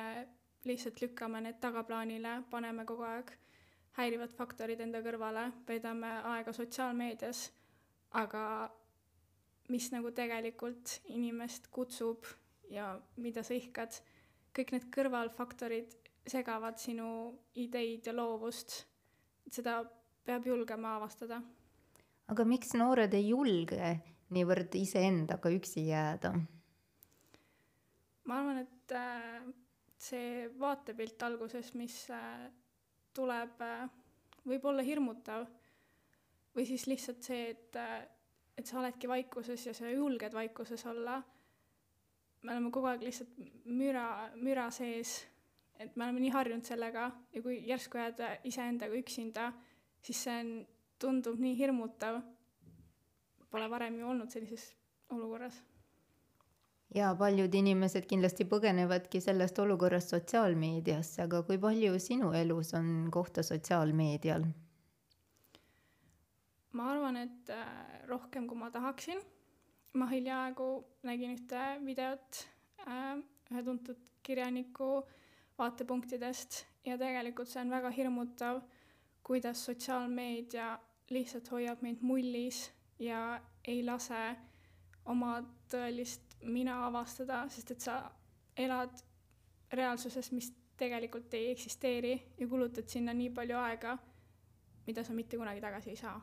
[0.66, 3.32] lihtsalt lükkame need tagaplaanile, paneme kogu aeg
[3.96, 7.46] häirivad faktorid enda kõrvale, veedame aega sotsiaalmeedias,
[8.20, 8.42] aga
[9.72, 12.26] mis nagu tegelikult inimest kutsub
[12.70, 13.96] ja mida sa ihkad,
[14.56, 17.08] kõik need kõrvalfaktorid segavad sinu
[17.62, 18.82] ideid ja loovust,
[19.50, 19.80] seda
[20.26, 21.40] peab julgema avastada.
[22.26, 23.90] aga miks noored ei julge
[24.34, 26.32] niivõrd iseendaga üksi jääda?
[28.26, 29.42] ma arvan, et äh,
[29.98, 32.48] see vaatepilt alguses, mis äh,
[33.16, 33.86] tuleb, äh,
[34.46, 35.46] võib olla hirmutav.
[36.56, 37.76] või siis lihtsalt see, et,
[38.56, 41.22] et sa oledki vaikuses ja sa julged vaikuses olla.
[42.42, 45.26] me oleme kogu aeg lihtsalt müra, müra sees,
[45.78, 49.52] et me oleme nii harjunud sellega ja kui järsku jääd iseendaga üksinda
[50.06, 50.50] siis see on,
[51.02, 52.20] tundub nii hirmutav.
[53.50, 54.68] Pole varem ju olnud sellises
[55.12, 55.58] olukorras.
[56.94, 63.42] Ja paljud inimesed kindlasti põgenevadki sellest olukorrast sotsiaalmeediasse, aga kui palju sinu elus on kohta
[63.42, 64.46] sotsiaalmeedial?
[66.76, 69.20] ma arvan, et äh, rohkem, kui ma tahaksin.
[69.96, 70.66] ma hiljaaegu
[71.08, 72.42] nägin ühte videot
[72.84, 73.16] äh,
[73.50, 75.06] ühe tuntud kirjaniku
[75.58, 78.60] vaatepunktidest ja tegelikult see on väga hirmutav,
[79.24, 80.74] kuidas sotsiaalmeedia
[81.10, 82.66] lihtsalt hoiab meid mullis
[82.98, 84.36] ja ei lase
[85.06, 85.38] oma
[85.70, 87.96] tõelist mina avastada, sest et sa
[88.56, 88.92] elad
[89.72, 93.96] reaalsuses, mis tegelikult ei eksisteeri ja kulutad sinna nii palju aega,
[94.86, 96.20] mida sa mitte kunagi tagasi ei saa.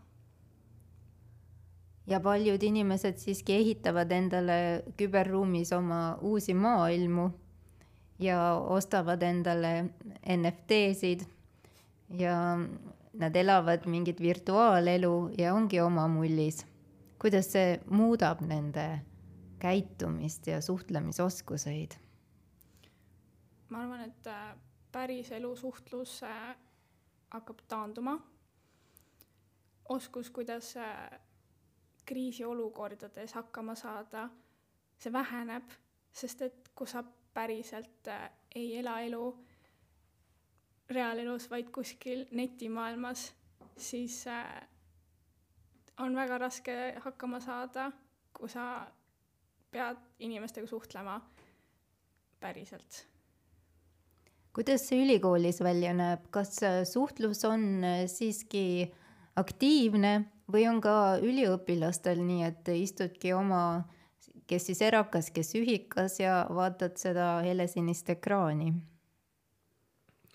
[2.08, 7.30] ja paljud inimesed siiski ehitavad endale küberruumis oma uusi maailmu
[8.20, 9.86] ja ostavad endale
[10.28, 11.24] NFT-sid
[12.20, 12.60] ja
[13.14, 16.66] nad elavad mingit virtuaalelu ja ongi oma mullis.
[17.20, 19.00] kuidas see muudab nende
[19.64, 21.96] käitumist ja suhtlemisoskuseid?
[23.70, 24.56] ma arvan, et äh,
[24.92, 26.56] päriselu suhtlus äh,
[27.32, 28.20] hakkab taanduma.
[29.90, 31.20] oskus, kuidas äh,
[32.06, 34.30] kriisiolukordades hakkama saada,
[35.00, 35.72] see väheneb,
[36.12, 38.08] sest et kui sa päriselt
[38.56, 39.24] ei ela elu
[40.90, 43.34] reaalelus, vaid kuskil netimaailmas,
[43.78, 44.26] siis
[46.00, 47.92] on väga raske hakkama saada,
[48.34, 48.68] kui sa
[49.74, 51.18] pead inimestega suhtlema
[52.44, 53.06] päriselt.
[54.54, 56.60] kuidas see ülikoolis välja näeb, kas
[56.90, 58.92] suhtlus on äh, siiski
[59.40, 60.14] aktiivne
[60.54, 63.84] või on ka üliõpilastel nii, et istudki oma,
[64.50, 68.74] kes siis erakas, kes ühikas ja vaatad seda helesinist ekraani?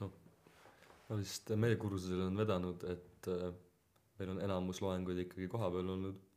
[0.00, 0.14] noh,
[1.08, 3.52] ma vist meie kursusel on vedanud, et äh,
[4.18, 6.27] meil on enamus loenguid ikkagi kohapeal olnud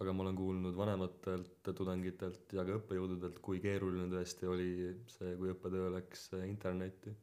[0.00, 4.72] aga ma olen kuulnud vanematelt tudengitelt ja ka õppejõududelt, kui keeruline tõesti oli
[5.12, 7.14] see, kui õppetöö läks internetti.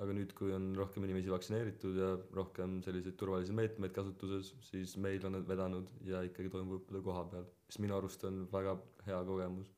[0.00, 5.26] aga nüüd, kui on rohkem inimesi vaktsineeritud ja rohkem selliseid turvalisi meetmeid kasutuses, siis meil
[5.28, 8.78] on need vedanud ja ikkagi toimub õppetöö koha peal, mis minu arust on väga
[9.10, 9.74] hea kogemus.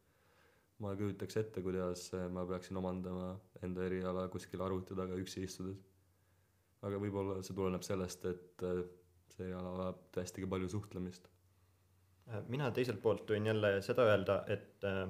[0.78, 5.82] ma ei kujutaks ette, kuidas ma peaksin omandama enda eriala kuskil arvuti taga üksi istudes.
[6.86, 8.66] aga võib-olla see tuleneb sellest, et
[9.34, 11.31] see ala vajab ka palju suhtlemist
[12.48, 15.04] mina teiselt poolt võin jälle seda öelda, et äh,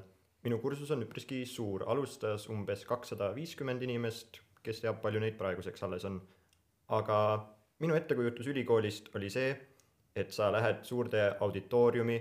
[0.47, 5.83] minu kursus on üpriski suur, alustas umbes kakssada viiskümmend inimest, kes teab, palju neid praeguseks
[5.87, 6.21] alles on.
[6.93, 7.19] aga
[7.81, 9.53] minu ettekujutus ülikoolist oli see,
[10.17, 12.19] et sa lähed suurde auditooriumi,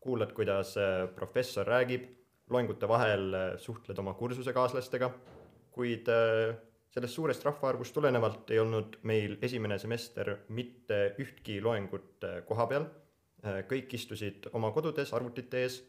[0.00, 2.06] kuulad, kuidas äh, professor räägib,
[2.50, 5.08] loengute vahel suhtled oma kursusekaaslastega,
[5.72, 6.06] kuid
[6.92, 13.03] sellest suurest rahvaarvust tulenevalt ei olnud meil esimene semester mitte ühtki loengut koha peal Äh,
[13.68, 15.80] kõik istusid oma kodudes arvutite ees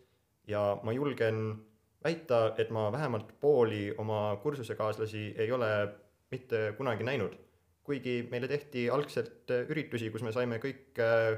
[0.48, 1.56] ja ma julgen
[2.04, 5.70] väita, et ma vähemalt pooli oma kursusekaaslasi ei ole
[6.32, 7.42] mitte kunagi näinud.
[7.86, 11.36] kuigi meile tehti algselt äh, üritusi, kus me saime kõik, äh,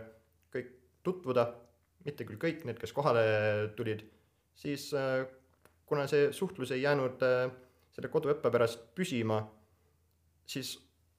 [0.53, 0.69] kõik
[1.03, 1.43] tutvuda,
[2.05, 3.23] mitte küll kõik need, kes kohale
[3.75, 4.05] tulid,
[4.55, 4.93] siis
[5.85, 7.19] kuna see suhtlus ei jäänud
[7.91, 9.41] selle koduõppe pärast püsima,
[10.47, 10.77] siis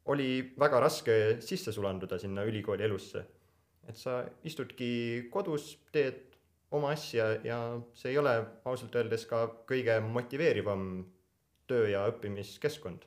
[0.09, 3.27] oli väga raske sisse sulanduda sinna ülikooli elusse
[3.89, 6.29] et sa istudki kodus, teed
[6.71, 7.59] oma asja ja
[7.97, 8.35] see ei ole
[8.69, 10.83] ausalt öeldes ka kõige motiveerivam
[11.69, 13.07] töö ja õppimiskeskkond.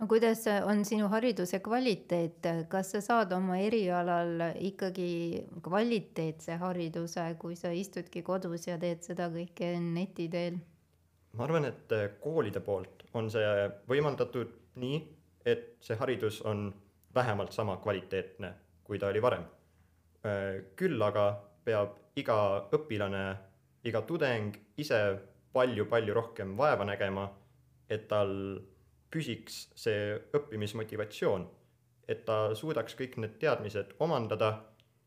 [0.00, 7.56] no kuidas on sinu hariduse kvaliteet, kas sa saad oma erialal ikkagi kvaliteetse hariduse, kui
[7.56, 10.58] sa istudki kodus ja teed seda kõike neti teel?
[11.36, 15.02] ma arvan, et koolide poolt on see võimaldatud nii,
[15.44, 16.70] et see haridus on
[17.14, 19.44] vähemalt sama kvaliteetne, kui ta oli varem
[20.78, 21.26] küll aga
[21.66, 22.38] peab iga
[22.74, 23.24] õpilane,
[23.86, 25.00] iga tudeng ise
[25.56, 27.26] palju-palju rohkem vaeva nägema,
[27.88, 28.32] et tal
[29.12, 31.46] püsiks see õppimismotivatsioon,
[32.08, 34.50] et ta suudaks kõik need teadmised omandada,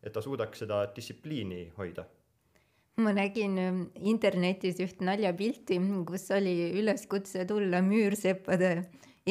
[0.04, 2.06] et ta suudaks seda distsipliini hoida.
[3.00, 5.78] Ma nägin ähm, internetis üht naljapilti,
[6.08, 8.74] kus oli üleskutse tulla müürseppade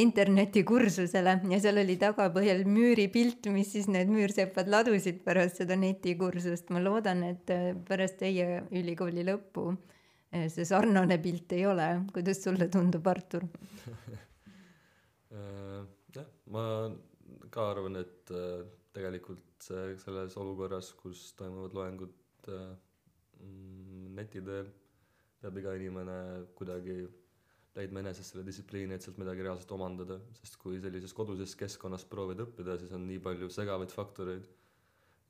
[0.03, 6.71] internetikursusele ja seal oli tagapõhjal müüripilt, mis siis need müürsepad ladusid pärast seda netikursust.
[6.75, 11.89] ma loodan, et äh, pärast teie ülikooli lõppu äh, see sarnane pilt ei ole.
[12.13, 13.45] kuidas sulle tundub, Artur
[15.35, 15.83] äh,
[16.15, 16.65] jah, ma
[17.51, 18.33] ka arvan, et
[18.93, 24.69] tegelikult selles olukorras, kus toimuvad loengud mm, neti teel,
[25.41, 26.19] peab iga inimene
[26.59, 26.99] kuidagi
[27.77, 32.43] leidma eneses selle distsipliini, et sealt midagi reaalselt omandada, sest kui sellises koduses keskkonnas proovid
[32.47, 34.49] õppida, siis on nii palju segavaid faktoreid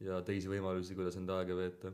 [0.05, 1.93] ja teisi võimalusi, kuidas enda aega veeta.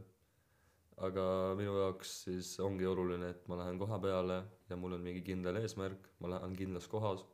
[1.05, 1.23] aga
[1.59, 4.37] minu jaoks siis ongi oluline, et ma lähen koha peale
[4.71, 7.25] ja mul on mingi kindel eesmärk, ma lähen kindlas kohas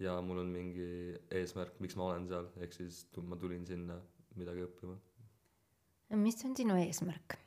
[0.00, 4.00] ja mul on mingi eesmärk, miks ma olen seal, ehk siis ma tulin sinna
[4.34, 4.98] midagi õppima.
[6.18, 7.38] mis on sinu eesmärk?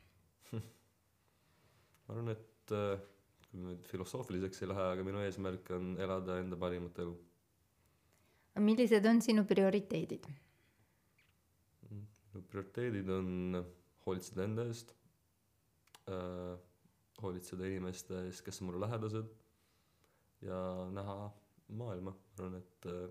[0.54, 3.04] ma arvan, et äh,
[3.51, 7.15] kui nüüd filosoofiliseks ei lähe, aga minu eesmärk on elada enda parimat elu.
[8.67, 10.29] millised on sinu prioriteedid?
[11.89, 13.62] minu prioriteedid on
[14.05, 14.93] hoolitseda enda eest
[16.12, 16.55] äh,,
[17.21, 19.31] hoolitseda inimeste eest, kes on mulle lähedased
[20.45, 20.60] ja
[20.93, 21.17] näha
[21.67, 23.07] maailma, ma arvan, et äh,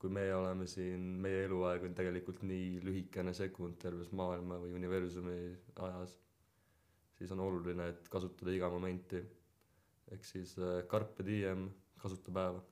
[0.00, 5.38] kui meie oleme siin, meie eluaeg on tegelikult nii lühikene sekund terves maailma või universumi
[5.86, 6.14] ajas,
[7.20, 9.20] siis on oluline, et kasutada iga momenti.
[10.10, 11.68] ehk siis äh, carpe diem,
[12.00, 12.62] kasuta päeva.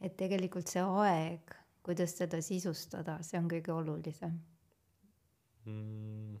[0.00, 4.38] et tegelikult see aeg, kuidas seda sisustada, see on kõige olulisem.
[5.66, 6.38] mm,.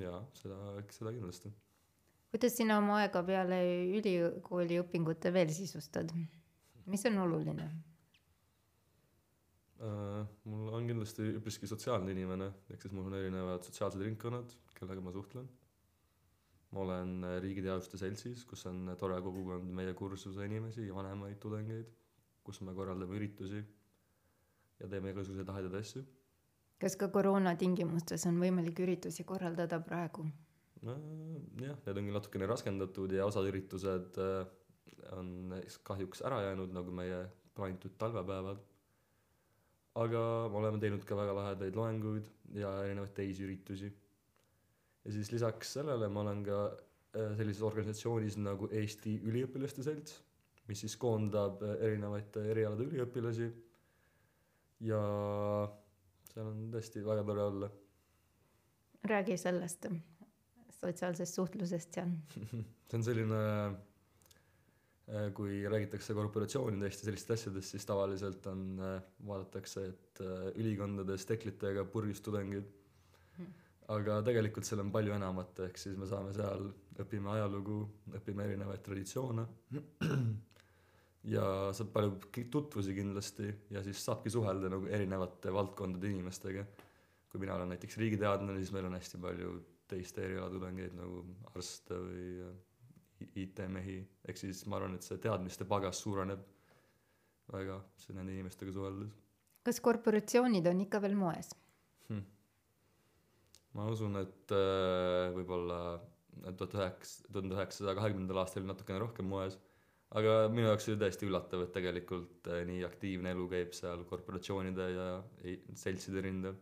[0.00, 1.50] jaa, seda, eks seda kindlasti.
[2.30, 3.58] kuidas sina oma aega peale
[3.98, 6.14] ülikooli õpingute veel sisustad?
[6.86, 7.68] mis on oluline?
[9.84, 15.02] Äh, mul on kindlasti üpriski sotsiaalne inimene, ehk siis mul on erinevad sotsiaalsed ringkonnad, kellega
[15.02, 15.50] ma suhtlen.
[16.74, 21.38] Ma olen äh, Riigi Teaduste Seltsis, kus on tore kogukond meie kursuse inimesi ja vanemaid
[21.42, 21.90] tudengeid,
[22.44, 23.62] kus me korraldame üritusi
[24.80, 26.02] ja teeme igasuguseid lahedaid asju.
[26.82, 30.26] kas ka koroona tingimustes on võimalik üritusi korraldada praegu?
[30.82, 30.98] no
[31.62, 34.44] jah, need on küll natukene raskendatud ja osad üritused äh,
[35.14, 35.54] on
[35.86, 38.62] kahjuks ära jäänud, nagu meie plaanitud talvepäevad.
[39.94, 43.92] aga me oleme teinud ka väga lahedaid loenguid ja erinevaid teisi üritusi.
[45.04, 50.18] Ja siis lisaks sellele ma olen ka äh, sellises organisatsioonis nagu Eesti Üliõpilaste Selts,
[50.68, 53.48] mis siis koondab äh, erinevate erialade üliõpilasi
[54.88, 55.00] ja
[56.32, 57.72] seal on tõesti väga tore olla.
[59.04, 59.88] räägi sellest,
[60.80, 62.14] sotsiaalsest suhtlusest seal.
[62.88, 63.42] see on selline
[65.04, 71.26] Äh, kui räägitakse korporatsioonidest ja sellistest asjadest, siis tavaliselt on, äh, vaadatakse, et äh, ülikondades
[71.28, 72.70] teklitega purgis tudengid.
[73.92, 76.70] Aga tegelikult seal on palju enamat, ehk siis me saame seal,
[77.02, 77.78] õpime ajalugu,
[78.18, 79.44] õpime erinevaid traditsioone.
[81.34, 81.44] ja
[81.76, 86.66] saab palju tutvusi kindlasti ja siis saabki suhelda nagu erinevate valdkondade inimestega.
[87.30, 89.54] kui mina olen näiteks riigiteadlane, siis meil on hästi palju
[89.90, 92.44] teiste erialatudengeid nagu arste või
[93.24, 93.96] IT-mehi,
[94.28, 96.44] ehk siis ma arvan, et see teadmiste pagas suureneb
[97.52, 97.80] väga
[98.14, 99.10] nende inimestega suheldes.
[99.64, 101.50] kas korporatsioonid on ikka veel moes
[102.08, 102.22] hm.?
[103.74, 105.78] Ma usun, et äh, võib-olla
[106.58, 109.56] tuhat üheksa, tuhande üheksasaja kahekümnendal aastal oli natukene rohkem moes,
[110.14, 114.90] aga minu jaoks oli täiesti üllatav, et tegelikult äh, nii aktiivne elu käib seal korporatsioonide
[114.94, 115.08] ja
[115.78, 116.58] seltside rindel.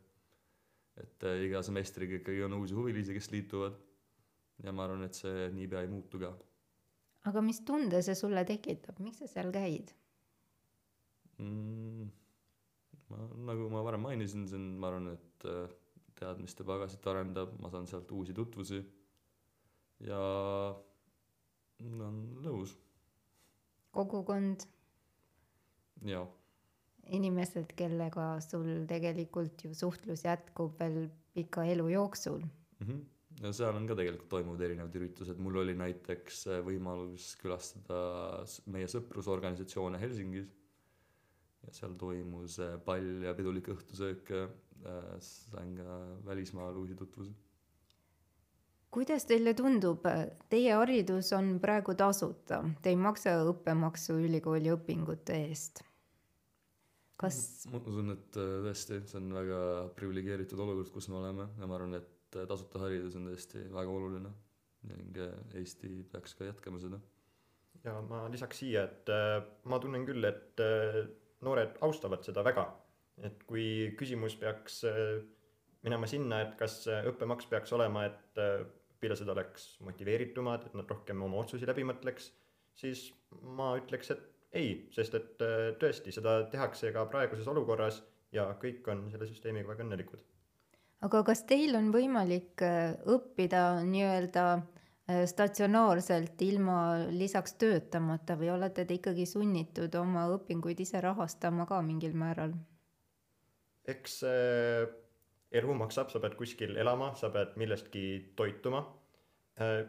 [1.01, 3.77] et äh, iga semestriga ikkagi on uusi huvilisi, kes liituvad
[4.63, 6.35] ja ma arvan, et see niipea ei muutu ka
[7.29, 9.93] aga mis tunde see sulle tekitab, miks sa seal käid
[11.39, 12.11] mm,?
[13.13, 13.23] ma,
[13.53, 15.79] nagu ma varem mainisin, see on, ma arvan, et äh,
[16.23, 18.81] teadmiste pagasit arendab, ma saan sealt uusi tutvusi
[20.07, 20.21] ja
[21.83, 22.77] on lõbus.
[23.93, 24.67] kogukond?
[26.07, 26.27] jaa.
[27.19, 32.87] inimesed, kellega sul tegelikult ju suhtlus jätkub veel pika elu jooksul mm.
[32.87, 33.09] -hmm
[33.41, 38.43] no seal on ka tegelikult toimuvad erinevad üritused, mul oli näiteks äh, võimalus külastada
[38.75, 40.51] meie sõprusorganisatsioone Helsingis
[41.63, 44.35] ja seal toimus äh, pall ja pidulik õhtusöök,
[44.87, 47.33] äh, sain ka välismaal uusi tutvusi.
[48.91, 50.05] kuidas teile tundub,
[50.53, 55.85] teie haridus on praegu tasuta, te ei maksa õppemaksu ülikooli õpingute eest?
[57.23, 57.39] kas
[57.71, 59.59] ma usun, et tõesti, see on väga
[59.97, 63.95] priviligeeritud olukord, kus me oleme ja ma arvan, et äh, tasuta haridus on tõesti väga
[63.95, 64.33] oluline
[64.91, 66.99] ning äh, Eesti peaks ka jätkama seda.
[67.85, 69.39] ja ma lisaks siia, et äh,
[69.71, 70.63] ma tunnen küll, et
[71.43, 72.67] noored austavad seda väga.
[73.21, 74.83] Et kui küsimus peaks
[75.83, 81.43] minema sinna, et kas õppemaks peaks olema, et õpilased oleks motiveeritumad, et nad rohkem oma
[81.43, 82.31] otsusi läbi mõtleks,
[82.79, 83.09] siis
[83.43, 85.47] ma ütleks, et ei, sest et
[85.83, 88.03] tõesti, seda tehakse ka praeguses olukorras
[88.33, 90.23] ja kõik on selle süsteemiga väga õnnelikud
[91.07, 96.79] aga kas teil on võimalik äh, õppida nii-öelda äh, statsionaarselt ilma
[97.11, 102.55] lisaks töötamata või olete te ikkagi sunnitud oma õpinguid ise rahastama ka mingil määral?
[103.89, 104.85] Eks äh,
[105.53, 108.87] elu maksab, sa pead kuskil elama, sa pead millestki toituma
[109.61, 109.83] äh,.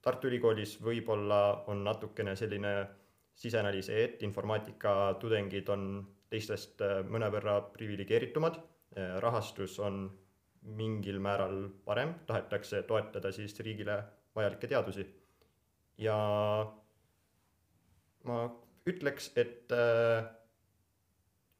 [0.00, 2.70] Tartu Ülikoolis võib-olla on natukene selline
[3.36, 5.82] sisenali see, et informaatika tudengid on
[6.32, 8.56] teistest äh, mõnevõrra priviligeeritumad
[9.22, 10.00] rahastus on
[10.76, 14.00] mingil määral parem, tahetakse toetada siis riigile
[14.36, 15.06] vajalikke teadusi.
[15.98, 16.16] ja
[18.24, 18.36] ma
[18.88, 20.24] ütleks, et äh,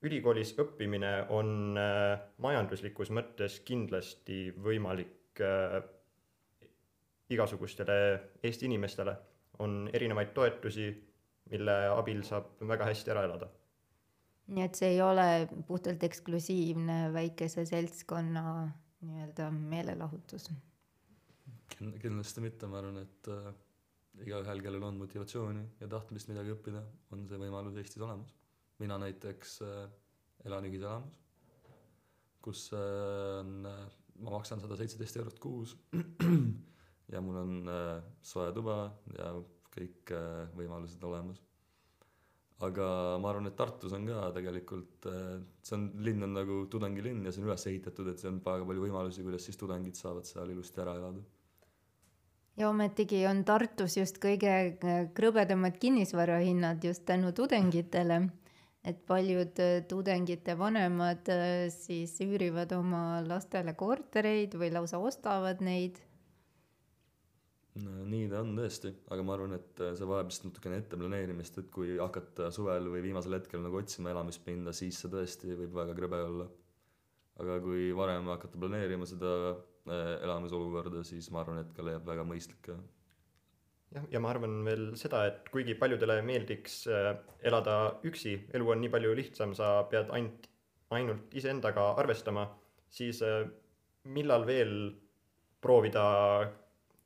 [0.07, 5.81] ülikoolis õppimine on äh, majanduslikus mõttes kindlasti võimalik äh,
[7.31, 7.97] igasugustele
[8.43, 9.17] Eesti inimestele.
[9.61, 10.87] on erinevaid toetusi,
[11.53, 13.49] mille abil saab väga hästi ära elada.
[14.49, 18.45] nii et see ei ole puhtalt eksklusiivne väikese seltskonna
[19.01, 20.51] nii-öelda meelelahutus?
[21.79, 23.53] kindlasti mitte, ma arvan, et äh,
[24.25, 26.83] igaühel, kellel on motivatsiooni ja tahtmist midagi õppida,
[27.13, 28.40] on see võimalus Eestis olemas.
[28.81, 29.85] Mina näiteks äh,
[30.49, 31.13] elan ühiselamus,
[32.45, 33.85] kus äh, on äh,,
[34.21, 35.77] ma maksan sada seitseteist eurot kuus
[37.13, 37.71] ja mul on
[38.21, 38.83] soe tuba
[39.17, 39.31] ja
[39.73, 40.13] kõik
[40.59, 41.41] võimalused olemas.
[42.67, 42.87] aga
[43.23, 47.41] ma arvan, et Tartus on ka tegelikult see on, linn on nagu tudengilinn ja see
[47.41, 50.85] on üles ehitatud, et see on väga palju võimalusi, kuidas siis tudengid saavad seal ilusti
[50.85, 51.25] ära elada
[52.61, 54.77] ja ometigi on Tartus just kõige
[55.17, 58.21] krõbedamad kinnisvarahinnad just tänu tudengitele.
[58.85, 66.01] Et paljud äh, tudengite vanemad äh, siis üürivad oma lastele kortereid või lausa ostavad neid.
[67.81, 71.73] no nii ta on tõesti, aga ma arvan, et see vajab lihtsalt natukene etteplaneerimist, et
[71.75, 76.25] kui hakata suvel või viimasel hetkel nagu otsima elamispinda, siis see tõesti võib väga krõbe
[76.29, 76.49] olla.
[77.41, 79.31] aga kui varem hakata planeerima seda
[79.89, 82.69] Äh, elamisolukorda, siis ma arvan, et ka leiab väga mõistlik
[83.95, 87.13] jah, ja ma arvan veel seda, et kuigi paljudele meeldiks äh,
[87.47, 87.77] elada
[88.07, 90.49] üksi, elu on nii palju lihtsam, sa pead ainult,
[90.97, 92.47] ainult iseendaga arvestama,
[92.91, 93.45] siis äh,
[94.11, 94.75] millal veel
[95.61, 96.05] proovida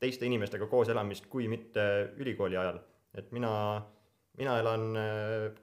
[0.00, 2.80] teiste inimestega koos elamist, kui mitte ülikooli ajal.
[3.14, 3.50] et mina,
[4.38, 4.96] mina elan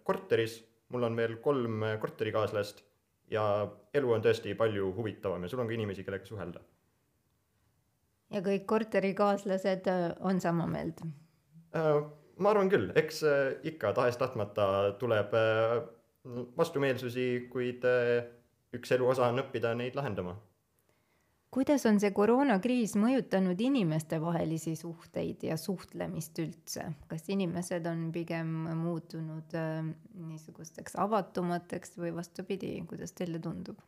[0.07, 0.61] korteris,
[0.91, 2.79] mul on veel kolm korterikaaslast
[3.31, 3.43] ja
[3.93, 6.63] elu on tõesti palju huvitavam ja sul on ka inimesi, kellega suhelda
[8.31, 11.03] ja kõik korterikaaslased äh, on sama meelt?
[11.75, 12.03] Äh,
[12.41, 14.67] ma arvan küll, eks äh, ikka tahes-tahtmata
[15.01, 15.35] tuleb
[16.57, 17.85] vastumeelsusi, kuid
[18.77, 20.35] üks elu osa on õppida neid lahendama.
[21.51, 28.53] kuidas on see koroonakriis mõjutanud inimestevahelisi suhteid ja suhtlemist üldse, kas inimesed on pigem
[28.85, 29.57] muutunud
[30.29, 33.81] niisugusteks avatumateks või vastupidi, kuidas teile tundub?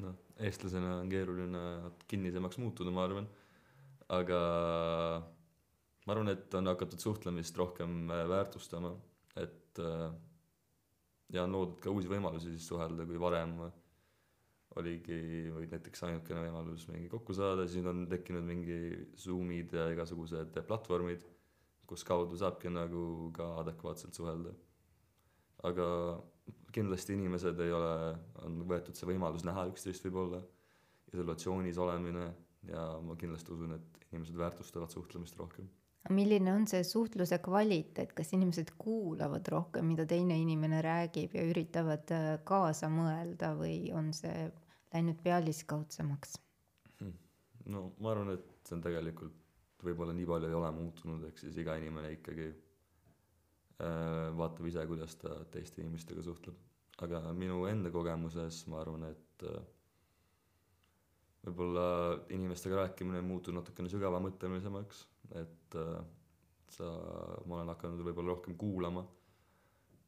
[0.00, 1.62] noh eestlasena on keeruline
[2.08, 3.28] kinnisemaks muutuda, ma arvan.
[4.08, 4.40] aga
[6.06, 8.92] ma arvan, et on hakatud suhtlemist rohkem äh, väärtustama,
[9.42, 10.12] et äh,
[11.34, 13.56] ja on loodud ka uusi võimalusi siis suhelda, kui varem
[14.76, 15.18] oligi
[15.54, 18.78] või näiteks ainukene võimalus mingi kokku saada, siis on tekkinud mingi
[19.18, 21.24] Zoom'id ja igasugused platvormid,
[21.88, 24.52] kus kaudu saabki nagu ka adekvaatselt suhelda.
[25.64, 25.86] aga
[26.76, 27.92] kindlasti inimesed ei ole,
[28.44, 30.42] on võetud see võimalus näha üksteist võib-olla,
[31.14, 32.26] isolatsioonis olemine
[32.68, 35.68] ja ma kindlasti usun, et inimesed väärtustavad suhtlemist rohkem.
[36.10, 42.12] milline on see suhtluse kvaliteet, kas inimesed kuulavad rohkem, mida teine inimene räägib ja üritavad
[42.14, 44.50] äh, kaasa mõelda või on see
[44.92, 46.36] läinud pealiskaudsemaks
[47.00, 47.16] hmm.?
[47.72, 49.34] no ma arvan, et see on tegelikult
[49.82, 52.52] võib-olla nii palju ei ole muutunud, ehk siis iga inimene ikkagi
[53.78, 56.56] vaatab ise, kuidas ta teiste inimestega suhtleb.
[57.04, 59.64] aga minu enda kogemuses ma arvan, et äh,
[61.44, 61.88] võib-olla
[62.32, 65.02] inimestega rääkimine on muutunud natukene sügavamõttelisemaks,
[65.42, 65.98] et äh,
[66.72, 66.88] sa,
[67.44, 69.04] ma olen hakanud võib-olla rohkem kuulama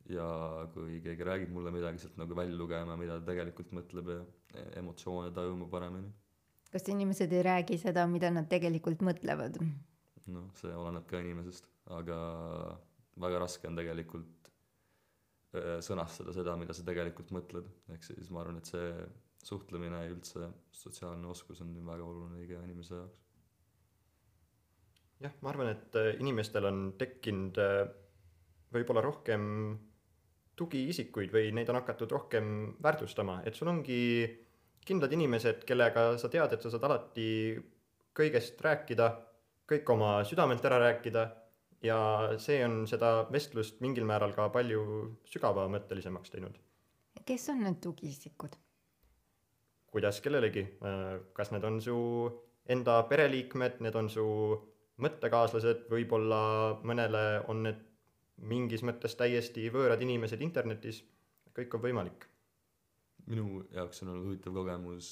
[0.08, 0.28] ja
[0.72, 4.22] kui keegi räägib mulle midagi, sealt nagu välja lugema, mida ta tegelikult mõtleb ja
[4.54, 6.08] e-, emotsioone tajuma paremini.
[6.72, 9.60] kas inimesed ei räägi seda, mida nad tegelikult mõtlevad?
[10.32, 12.16] noh, see oleneb ka inimesest, aga
[13.20, 14.38] väga raske on tegelikult
[15.84, 18.90] sõnastada seda, mida sa tegelikult mõtled, ehk siis ma arvan, et see
[19.48, 23.22] suhtlemine ja üldse sotsiaalne oskus on väga oluline iga inimese jaoks.
[25.24, 27.60] jah, ma arvan, et inimestel on tekkinud
[28.74, 29.46] võib-olla rohkem
[30.58, 34.02] tugiisikuid või neid on hakatud rohkem väärtustama, et sul ongi
[34.84, 37.28] kindlad inimesed, kellega sa tead, et sa saad alati
[38.16, 39.08] kõigest rääkida,
[39.68, 41.24] kõik oma südamelt ära rääkida
[41.82, 41.98] ja
[42.42, 44.82] see on seda vestlust mingil määral ka palju
[45.30, 46.56] sügavamõttelisemaks teinud.
[47.26, 48.56] kes on need tugiisikud?
[49.92, 50.64] kuidas kellelegi,
[51.32, 51.98] kas need on su
[52.68, 54.24] enda pereliikmed, need on su
[55.00, 56.40] mõttekaaslased, võib-olla
[56.84, 57.84] mõnele on need
[58.50, 61.00] mingis mõttes täiesti võõrad inimesed internetis,
[61.56, 62.26] kõik on võimalik.
[63.28, 65.08] minu jaoks on olnud huvitav kogemus,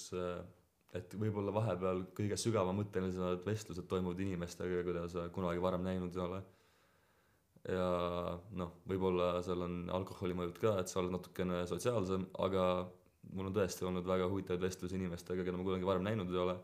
[0.94, 6.42] et võib-olla vahepeal kõige sügavamõttelisemad vestlused toimuvad inimestega, keda sa kunagi varem näinud ei ole
[7.70, 7.88] ja
[8.58, 12.64] noh, võib-olla seal on alkoholi mõjud ka, et sa oled natukene sotsiaalsem, aga
[13.34, 16.56] mul on tõesti olnud väga huvitavaid vestlusi inimestega, keda ma kunagi varem näinud ei ole.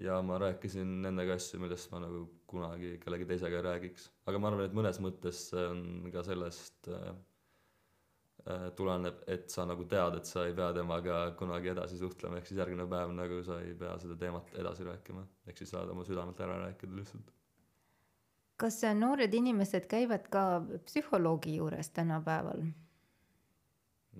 [0.00, 4.08] ja ma rääkisin nendega asju, millest ma nagu kunagi kellegi teisega ei räägiks.
[4.26, 5.82] aga ma arvan, et mõnes mõttes see on
[6.12, 7.10] ka sellest äh,
[8.46, 12.50] äh, tuleneb, et sa nagu tead, et sa ei pea temaga kunagi edasi suhtlema, ehk
[12.50, 15.24] siis järgmine päev nagu sa ei pea seda teemat edasi rääkima.
[15.46, 17.32] ehk siis saad oma südamelt ära rääkida lihtsalt.
[18.62, 22.64] Kas äh, noored inimesed käivad ka psühholoogi juures tänapäeval?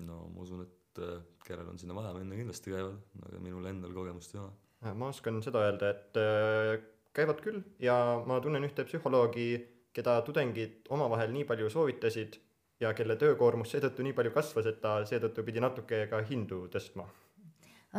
[0.07, 3.95] no ma usun, et äh, kellel on sinna vaja minna, kindlasti käivad, aga minul endal
[3.97, 4.95] kogemust ei ole.
[4.99, 6.72] ma oskan seda öelda, et äh,
[7.16, 9.49] käivad küll ja ma tunnen ühte psühholoogi,
[9.93, 12.38] keda tudengid omavahel nii palju soovitasid
[12.80, 17.07] ja kelle töökoormus seetõttu nii palju kasvas, et ta seetõttu pidi natuke ka hindu tõstma.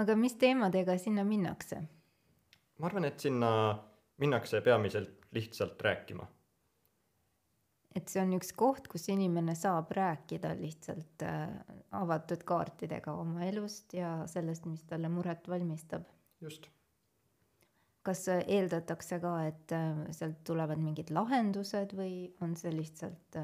[0.01, 1.83] aga mis teemadega sinna minnakse?
[2.79, 3.51] ma arvan, et sinna
[4.19, 6.27] minnakse peamiselt lihtsalt rääkima
[7.97, 11.49] et see on üks koht, kus inimene saab rääkida lihtsalt äh,
[11.95, 16.07] avatud kaartidega oma elust ja sellest, mis talle muret valmistab.
[16.41, 16.67] just.
[18.03, 23.37] kas äh, eeldatakse ka, et äh, sealt tulevad mingid lahendused või on see lihtsalt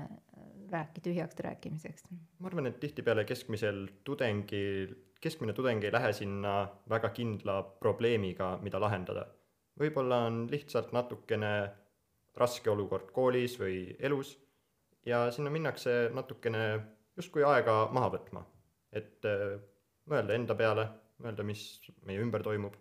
[0.72, 2.10] rääki tühjaks rääkimiseks?
[2.40, 8.82] ma arvan, et tihtipeale keskmisel tudengil, keskmine tudeng ei lähe sinna väga kindla probleemiga, mida
[8.82, 9.28] lahendada.
[9.80, 11.54] Võib-olla on lihtsalt natukene
[12.40, 14.36] raske olukord koolis või elus
[15.08, 16.66] ja sinna minnakse natukene
[17.20, 18.44] justkui aega maha võtma,
[18.96, 19.58] et äh,
[20.10, 20.86] mõelda enda peale,
[21.24, 21.66] mõelda, mis
[22.08, 22.78] meie ümber toimub.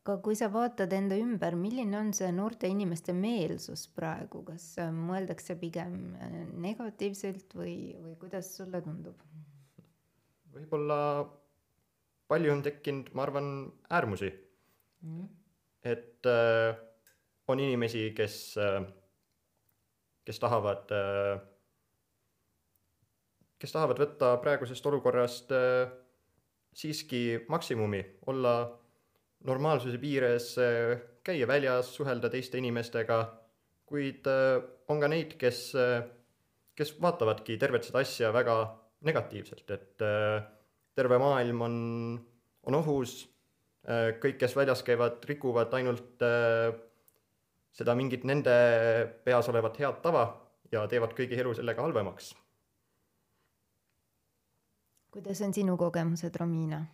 [0.00, 4.92] aga kui sa vaatad enda ümber, milline on see noorte inimeste meelsus praegu, kas äh,
[4.92, 9.20] mõeldakse pigem äh, negatiivselt või, või kuidas sulle tundub?
[10.50, 11.00] võib-olla
[12.30, 13.50] palju on tekkinud, ma arvan,
[13.90, 14.32] äärmusi
[15.00, 15.28] Mm.
[15.84, 16.76] Et äh,
[17.48, 18.82] on inimesi, kes äh,
[20.30, 21.40] kes tahavad äh,
[23.60, 25.90] kes tahavad võtta praegusest olukorrast äh,
[26.76, 28.00] siiski maksimumi,
[28.30, 28.54] olla
[29.48, 33.20] normaalsuse piires, äh, käia väljas, suhelda teiste inimestega,
[33.90, 35.72] kuid on ka neid, kes,
[36.78, 38.54] kes vaatavadki tervet seda asja väga
[39.02, 40.04] negatiivselt, et
[40.94, 41.74] terve maailm on,
[42.70, 43.16] on ohus,
[44.20, 46.22] kõik, kes väljas käivad, rikuvad ainult
[47.72, 48.54] seda mingit nende
[49.24, 50.24] peas olevat head tava
[50.72, 52.34] ja teevad kõigi elu sellega halvemaks.
[55.10, 56.84] kuidas on sinu kogemused, Romina?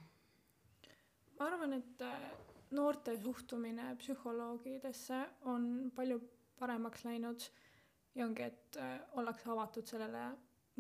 [1.39, 2.31] ma arvan, et äh,
[2.71, 5.21] noorte suhtumine psühholoogidesse
[5.53, 6.21] on palju
[6.59, 7.49] paremaks läinud
[8.15, 10.31] ja ongi, et äh, ollakse avatud sellele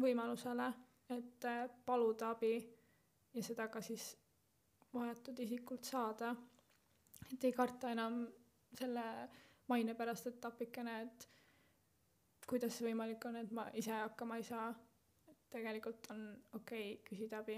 [0.01, 0.73] võimalusele,
[1.11, 2.55] et äh, paluda abi
[3.35, 4.15] ja seda ka siis
[4.99, 6.35] vajatud isikult saada.
[7.33, 8.27] et ei karta enam
[8.79, 9.05] selle
[9.69, 11.29] maine pärast, et appikene, et
[12.47, 14.75] kuidas see võimalik on, et ma ise hakkama ei saa.
[15.51, 16.23] tegelikult on
[16.59, 17.57] okei okay küsida abi.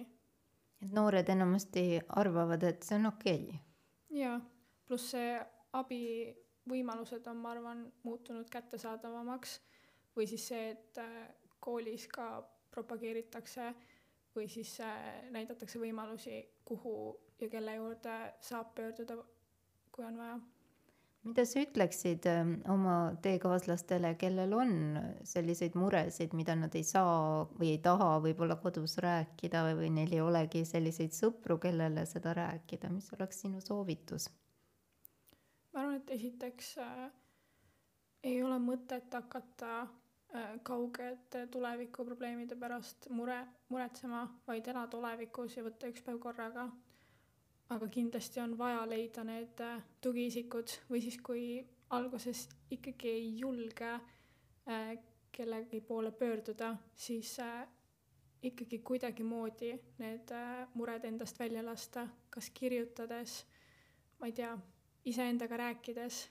[0.83, 4.21] et noored enamasti arvavad, et see on okei okay..
[4.21, 4.41] jaa,
[4.87, 5.39] pluss see
[5.79, 9.59] abivõimalused on, ma arvan, muutunud kättesaadavamaks
[10.17, 11.19] või siis see, et äh,
[11.61, 12.29] koolis ka
[12.75, 13.73] propageeritakse
[14.37, 16.95] või siis äh, näidatakse võimalusi, kuhu
[17.41, 19.19] ja kelle juurde saab pöörduda,
[19.93, 20.39] kui on vaja
[21.29, 24.73] mida sa ütleksid ähm, oma teekaaslastele, kellel on
[25.27, 30.23] selliseid muresid, mida nad ei saa või ei taha võib-olla kodus rääkida või neil ei
[30.25, 34.31] olegi selliseid sõpru, kellele seda rääkida, mis oleks sinu soovitus?
[35.73, 37.09] ma arvan, et esiteks äh,
[38.25, 45.91] ei ole mõtet hakata äh, kaugete tulevikuprobleemide pärast mure, muretsema, vaid elada olevikus ja võtta
[45.93, 46.71] üks päev korraga
[47.69, 51.43] aga kindlasti on vaja leida need äh, tugiisikud või siis, kui
[51.97, 54.95] alguses ikkagi ei julge äh,
[55.33, 57.67] kellegi poole pöörduda, siis äh,
[58.43, 60.33] ikkagi kuidagimoodi need
[60.75, 63.43] mured endast välja lasta, kas kirjutades,
[64.21, 64.53] ma ei tea,
[65.11, 66.23] iseendaga rääkides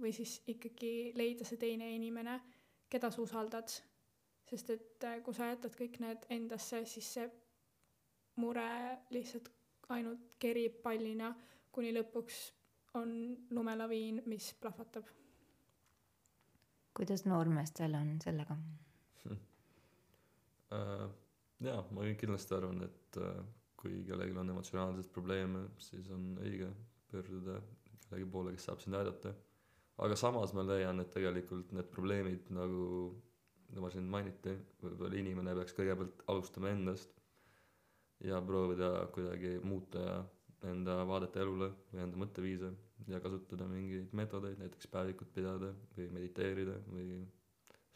[0.00, 2.38] või siis ikkagi leida see teine inimene,
[2.88, 3.68] keda sa usaldad.
[4.46, 7.24] sest et kui sa jätad kõik need endasse, siis see
[8.36, 8.68] mure
[9.10, 9.50] lihtsalt
[9.94, 11.30] ainult kerib pallina,
[11.72, 12.40] kuni lõpuks
[12.98, 13.12] on
[13.50, 15.06] lumelaviin, mis plahvatab.
[16.96, 18.56] kuidas noormeestel on sellega
[19.24, 19.36] hm.?
[20.66, 21.04] Uh,
[21.62, 23.36] jaa, ma kindlasti arvan, et uh,
[23.78, 26.72] kui kellelgi on emotsionaalseid probleeme, siis on õige
[27.12, 27.60] pöörduda
[28.08, 29.30] kellegi poole, kes saab sind aidata.
[30.02, 32.88] aga samas ma leian, et tegelikult need probleemid nagu,
[33.76, 37.14] nagu siin mainiti, võib-olla inimene peaks kõigepealt alustama endast
[38.24, 40.24] ja proovida kuidagi muuta
[40.64, 42.70] enda vaadet elule või enda mõtteviise
[43.10, 47.20] ja kasutada mingeid meetodeid, näiteks päevikut pidada või mediteerida või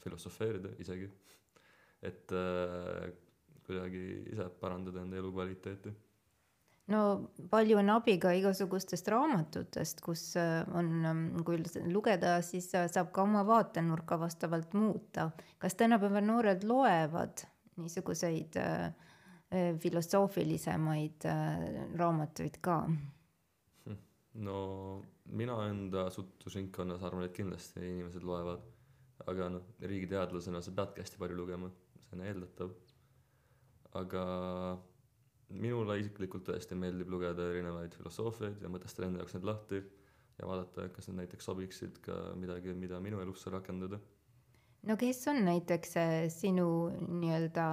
[0.04, 1.10] filosofeerida isegi.
[2.02, 3.10] et äh,
[3.66, 5.92] kuidagi ise parandada enda elukvaliteeti
[6.88, 7.00] no
[7.50, 13.44] palju on abi ka igasugustest raamatutest, kus äh, on, kui lugeda, siis saab ka oma
[13.46, 15.30] vaatenurka vastavalt muuta.
[15.58, 17.46] kas tänapäeva noored loevad
[17.76, 19.09] niisuguseid äh, äh
[19.82, 21.64] filosoofilisemaid äh,
[21.98, 22.82] raamatuid ka?
[24.34, 24.58] no
[25.26, 28.62] mina enda suhtlusringkonnas arvan, et kindlasti inimesed loevad,
[29.30, 31.70] aga noh, riigiteadlasena sa peadki hästi palju lugema,
[32.04, 32.70] see on eeldatav.
[33.98, 34.24] aga
[35.50, 39.80] minule isiklikult tõesti meeldib lugeda erinevaid filosoofiaid ja mõtestada enda jaoks need lahti
[40.38, 43.98] ja vaadata, kas need näiteks sobiksid ka midagi, mida minu elusse rakendada.
[44.88, 46.68] No kes on näiteks äh, sinu
[47.20, 47.66] nii-öelda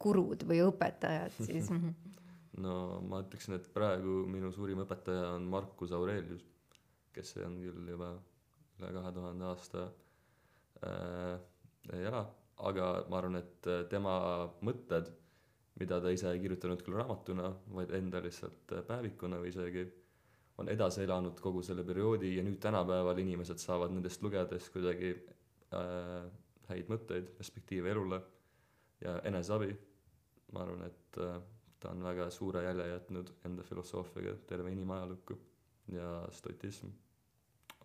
[0.00, 1.70] gurud või õpetajad siis?
[2.58, 2.74] No
[3.06, 6.42] ma ütleksin, et praegu minu suurim õpetaja on Marcus Aurelius,
[7.14, 8.16] kes on küll juba
[8.78, 9.86] üle kahe tuhande aasta
[10.86, 11.38] äh,
[11.94, 12.26] ei ela,
[12.68, 14.18] aga ma arvan, et tema
[14.66, 15.08] mõtted
[15.78, 19.84] mida ta ise ei kirjutanud küll raamatuna, vaid enda lihtsalt äh, päevikuna või isegi,
[20.58, 26.24] on edasi elanud kogu selle perioodi ja nüüd tänapäeval inimesed saavad nendest lugedes kuidagi äh,
[26.68, 28.20] häid mõtteid, perspektiive elule
[29.00, 29.76] ja eneseabi.
[30.52, 31.40] ma arvan, et äh,
[31.80, 35.38] ta on väga suure jälje jätnud enda filosoofiaga terve inimajalukku
[35.92, 36.88] ja stoitism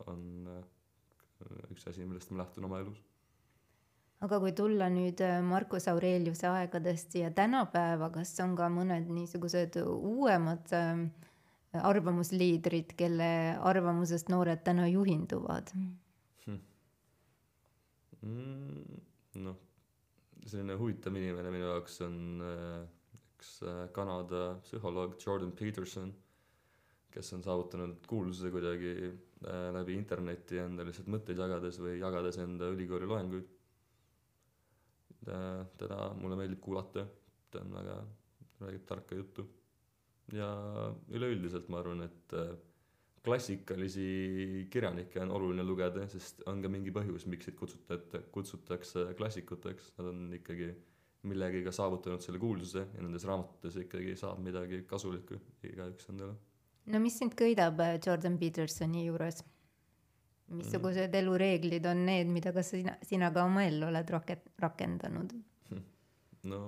[0.07, 0.63] on äh,
[1.71, 3.01] üks asi, millest ma lähtun oma elus
[4.23, 9.77] aga kui tulla nüüd äh, Marcus Aureliuse aegadest siia tänapäeva, kas on ka mõned niisugused
[9.84, 11.03] uuemad äh,
[11.73, 13.29] arvamusliidrid, kelle
[13.73, 15.91] arvamusest noored täna juhinduvad hm.?
[18.24, 18.99] Mm,
[19.43, 19.57] noh,
[20.47, 22.84] selline huvitav inimene minu jaoks on äh,
[23.34, 23.55] üks
[23.95, 26.13] Kanada psühholoog Jordan Peterson,
[27.13, 28.93] kes on saavutanud kuulsuse kuidagi
[29.76, 33.49] läbi interneti enda lihtsalt mõtteid jagades või jagades enda ülikooli loenguid
[35.24, 37.05] teda mulle meeldib kuulata,
[37.51, 37.97] ta on väga,
[38.63, 39.47] räägib tarka juttu.
[40.32, 40.47] ja
[41.11, 42.53] üleüldiselt ma arvan, et äh,
[43.24, 49.93] klassikalisi kirjanikke on oluline lugeda, sest on ka mingi põhjus, miks neid kutsutate, kutsutakse klassikuteks,
[49.99, 50.74] nad on ikkagi
[51.30, 56.36] millegagi saavutanud selle kuulsuse ja nendes raamatutes ikkagi saab midagi kasulikku igaüks endale.
[56.91, 59.43] no mis sind köidab äh, Jordan Petersoni juures?
[60.53, 61.15] missugused mm.
[61.21, 65.32] elureeglid on need, mida ka sina, sina ka oma ellu oled raket-, rakendanud?
[66.51, 66.59] no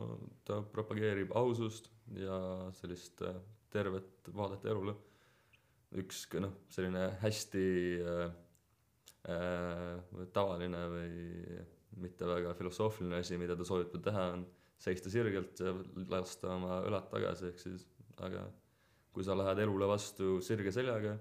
[0.47, 2.39] ta propageerib ausust ja
[2.80, 3.36] sellist äh,
[3.76, 4.95] tervet vaadet elule.
[6.01, 7.65] Üks noh, selline hästi
[8.01, 8.27] äh,
[9.31, 11.63] äh, tavaline või
[12.01, 14.45] mitte väga filosoofiline asi, mida ta soovitab teha, on
[14.81, 15.71] seista sirgelt ja
[16.11, 17.86] lasta oma õlad tagasi, ehk siis
[18.25, 18.43] aga
[19.15, 21.15] kui sa lähed elule vastu sirge seljaga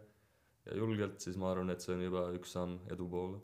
[0.64, 3.42] ja julgelt, siis ma arvan, et see on juba üks samm edu poole.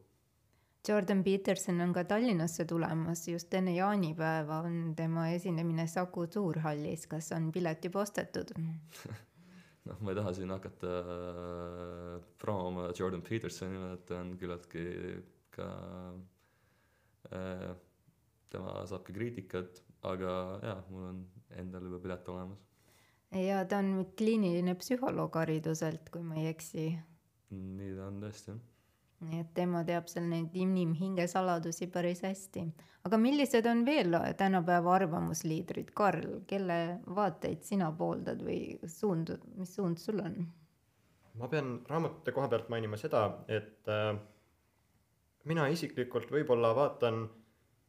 [0.89, 7.29] Jordan Peterson on ka Tallinnasse tulemas, just enne jaanipäeva on tema esinemine Saku Suurhallis, kas
[7.37, 8.55] on pilet juba ostetud
[9.91, 14.87] noh, ma ei taha siin hakata äh, promoma Jordan Petersonile, et ta on küllaltki
[15.55, 15.69] ka
[17.35, 17.69] äh,
[18.51, 20.35] tema saab ka kriitikat, aga
[20.65, 21.23] jaa, mul on
[21.61, 22.67] endal juba pilet olemas.
[23.37, 26.89] ja ta on kliiniline psühholoog hariduselt, kui ma ei eksi
[27.51, 28.61] nii ta on tõesti, jah.
[29.27, 32.65] Nii et tema teab seal neid inimhinge saladusi päris hästi.
[33.05, 39.99] aga millised on veel tänapäeva arvamusliidrid, Karl, kelle vaateid sina pooldad või suund, mis suund
[39.99, 40.41] sul on?
[41.41, 44.17] ma pean raamatute koha pealt mainima seda, et äh,
[45.49, 47.23] mina isiklikult võib-olla vaatan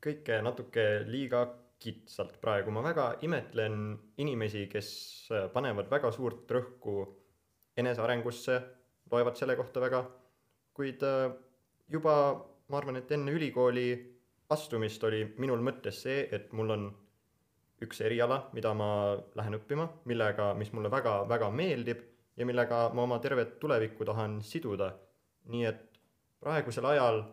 [0.01, 1.45] kõike natuke liiga
[1.81, 4.91] kitsalt praegu, ma väga imetlen inimesi, kes
[5.53, 6.95] panevad väga suurt rõhku
[7.81, 8.57] enesearengusse
[9.11, 10.03] loevad selle kohta väga,
[10.81, 11.29] kuid äh,
[11.93, 12.15] juba
[12.71, 13.91] ma arvan, et enne ülikooli
[14.51, 16.87] astumist oli minul mõttes see, et mul on
[17.81, 18.89] üks eriala, mida ma
[19.37, 22.01] lähen õppima, millega, mis mulle väga-väga meeldib
[22.37, 24.91] ja millega ma oma tervet tulevikku tahan siduda.
[25.51, 26.01] nii et
[26.39, 27.23] praegusel ajal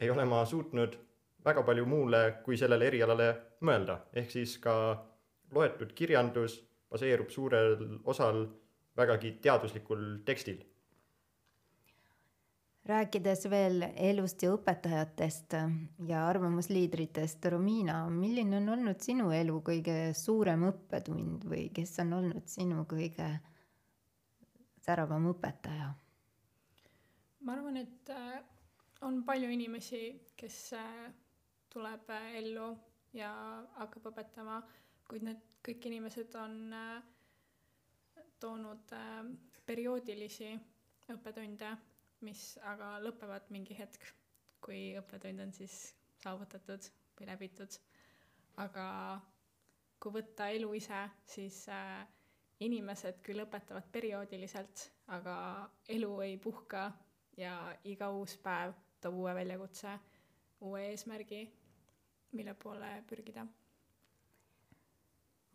[0.00, 0.96] ei ole ma suutnud
[1.44, 3.28] väga palju muule kui sellele erialale
[3.66, 4.74] mõelda, ehk siis ka
[5.54, 6.58] loetud kirjandus
[6.90, 8.46] baseerub suurel osal
[8.98, 10.58] vägagi teaduslikul tekstil
[12.90, 15.54] rääkides veel elust ja õpetajatest
[16.08, 22.50] ja arvamusliidritest, Romina, milline on olnud sinu elu kõige suurem õppetund või kes on olnud
[22.50, 23.28] sinu kõige
[24.80, 25.92] säravam õpetaja?
[27.40, 28.40] ma arvan, et äh,
[29.06, 30.02] on palju inimesi,
[30.36, 31.06] kes äh,
[31.72, 32.72] tuleb äh, ellu
[33.16, 33.30] ja
[33.78, 34.60] hakkab õpetama,
[35.08, 36.74] kuid need kõik inimesed on
[38.40, 38.92] toonud
[39.66, 40.52] perioodilisi
[41.10, 41.72] õppetunde
[42.26, 44.04] mis aga lõpevad mingi hetk,
[44.60, 45.76] kui õppetund on siis
[46.22, 47.78] saavutatud või läbitud.
[48.56, 48.86] aga
[50.00, 52.06] kui võtta elu ise, siis äh,
[52.60, 55.36] inimesed küll õpetavad perioodiliselt, aga
[55.88, 56.90] elu ei puhka
[57.36, 57.54] ja
[57.84, 59.94] iga uus päev toob uue väljakutse,
[60.60, 61.40] uue eesmärgi,
[62.32, 63.46] mille poole pürgida.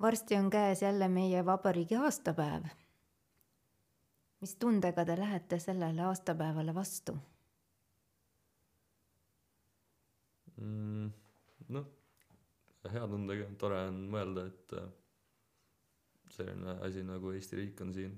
[0.02, 2.66] varsti on käes jälle meie vabariigi aastapäev.
[4.42, 7.18] Mis tundega te lähete sellele aastapäevale vastu?
[10.58, 11.10] mm,?
[11.76, 11.88] noh,
[12.92, 14.88] hea tundega, tore on mõelda, et äh,
[16.36, 18.16] selline asi nagu Eesti riik on siin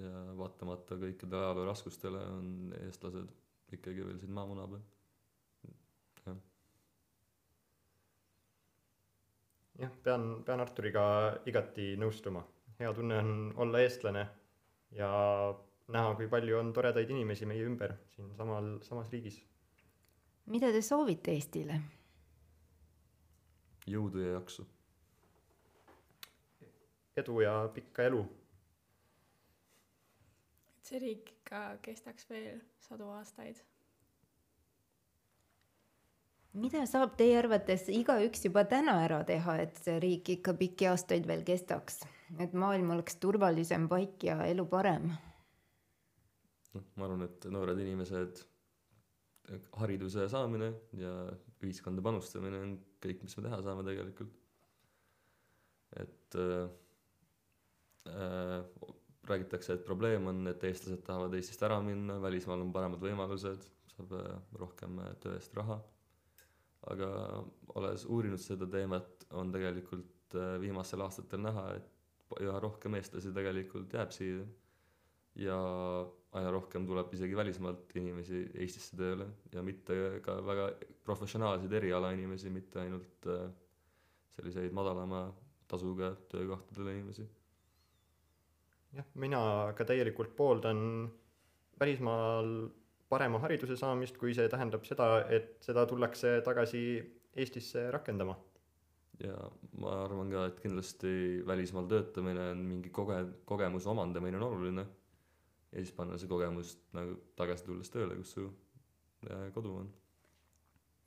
[0.00, 3.30] ja vaatamata kõikidele ajaloo raskustele on eestlased
[3.76, 4.84] ikkagi veel siin maamuna peal,
[6.26, 6.40] jah.
[9.84, 11.04] jah, pean, pean Arturiga
[11.50, 12.44] igati nõustuma.
[12.78, 13.36] hea tunne on
[13.66, 14.24] olla eestlane
[14.94, 15.10] ja
[15.88, 19.42] näha, kui palju on toredaid inimesi meie ümber siin samal, samas riigis
[20.46, 21.80] mida te soovite Eestile?
[23.88, 24.64] jõudu ja jaksu.
[27.16, 28.24] edu ja pikka elu.
[30.78, 33.62] et see riik ikka kestaks veel sadu aastaid.
[36.52, 41.26] mida saab teie arvates igaüks juba täna ära teha, et see riik ikka pikki aastaid
[41.26, 42.04] veel kestaks,
[42.42, 45.12] et maailm oleks turvalisem paik ja elu parem?
[46.74, 48.42] noh, ma arvan, et noored inimesed
[49.78, 51.12] hariduse saamine ja
[51.64, 52.74] ühiskonda panustamine on
[53.04, 54.32] kõik, mis me teha saame tegelikult.
[56.00, 56.68] et äh,
[58.10, 58.64] äh,
[59.28, 64.16] räägitakse, et probleem on, et eestlased tahavad Eestist ära minna, välismaal on paremad võimalused, saab
[64.18, 65.80] äh, rohkem äh, töö eest raha.
[66.92, 67.06] aga
[67.78, 71.93] olles uurinud seda teemat, on tegelikult viimastel aastatel näha, et
[72.40, 74.44] üha rohkem eestlasi tegelikult jääb siia
[75.38, 75.56] ja
[76.34, 80.68] aina rohkem tuleb isegi välismaalt inimesi Eestisse tööle ja mitte ka väga
[81.06, 83.48] professionaalseid erialainimesi, mitte ainult äh,
[84.34, 85.26] selliseid madalama
[85.70, 87.26] tasuga töökohtadel inimesi.
[88.94, 91.10] jah, mina ka täielikult pooldan
[91.80, 92.68] välismaal
[93.08, 96.84] parema hariduse saamist, kui see tähendab seda, et seda tullakse tagasi
[97.34, 98.36] Eestisse rakendama.
[99.22, 99.36] Ja
[99.78, 104.86] ma arvan ka, et kindlasti välismaal töötamine on mingi koge-, kogemuse omandamine on oluline
[105.74, 108.46] ja siis panna see kogemus nagu tagasi tulles tööle, kus su
[109.30, 109.90] äh, kodu on.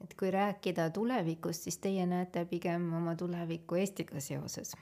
[0.03, 4.75] et kui rääkida tulevikust, siis teie näete pigem oma tulevikku Eestiga seoses?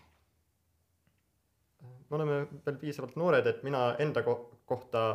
[2.10, 5.06] me oleme veel piisavalt noored, et mina enda ko-, kohta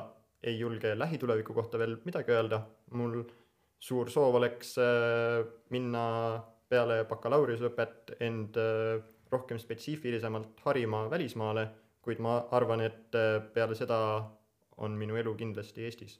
[0.42, 2.62] ei julge lähituleviku kohta veel midagi öelda,
[2.96, 3.22] mul
[3.80, 6.06] suur soov oleks äh, minna
[6.70, 8.98] peale bakalaureuseõpet end äh,
[9.30, 11.68] rohkem spetsiifilisemalt harima välismaale,
[12.02, 13.14] kuid ma arvan, et
[13.54, 13.98] peale seda
[14.80, 16.16] on minu elu kindlasti Eestis?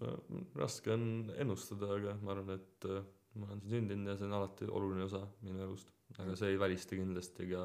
[0.00, 0.14] no
[0.60, 1.04] raske on
[1.40, 3.04] ennustada, aga ma arvan, et äh,
[3.36, 5.92] ma olen siin sündinud ja see on alati oluline osa minu elust.
[6.18, 7.62] aga see ei välista kindlasti ka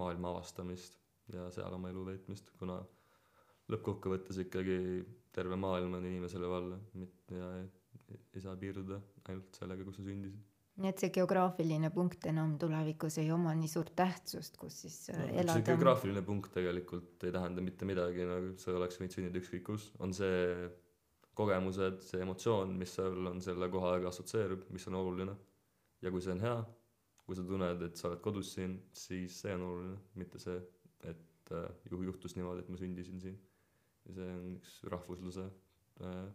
[0.00, 0.98] maailma avastamist
[1.32, 2.80] ja seal oma elu veetmist, kuna
[3.70, 4.78] lõppkokkuvõttes ikkagi
[5.32, 7.50] terve maailm on inimesele valla, mitte ja
[8.10, 10.50] ei saa piirduda ainult sellega, kus sa sündisid
[10.80, 15.18] nii et see geograafiline punkt enam tulevikus ei oma nii suurt tähtsust, kus siis äh,
[15.18, 15.56] no, elada.
[15.58, 19.90] see geograafiline punkt tegelikult ei tähenda mitte midagi, nagu sa oleks võinud sündida ükskõik kus,
[20.00, 20.70] on see
[21.36, 25.36] kogemused, see emotsioon, mis sul on selle kohaga assotsieerub, mis on oluline.
[26.00, 26.56] ja kui see on hea,
[27.26, 30.56] kui sa tunned, et sa oled kodus siin, siis see on oluline, mitte see,
[31.12, 33.38] et äh, ju juhtus niimoodi, et ma sündisin siin.
[34.08, 35.44] ja see on üks rahvusluse
[36.00, 36.26] äh,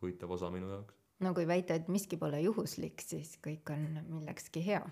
[0.00, 4.62] huvitav osa minu jaoks no kui väita, et miski pole juhuslik, siis kõik on millekski
[4.64, 4.82] hea.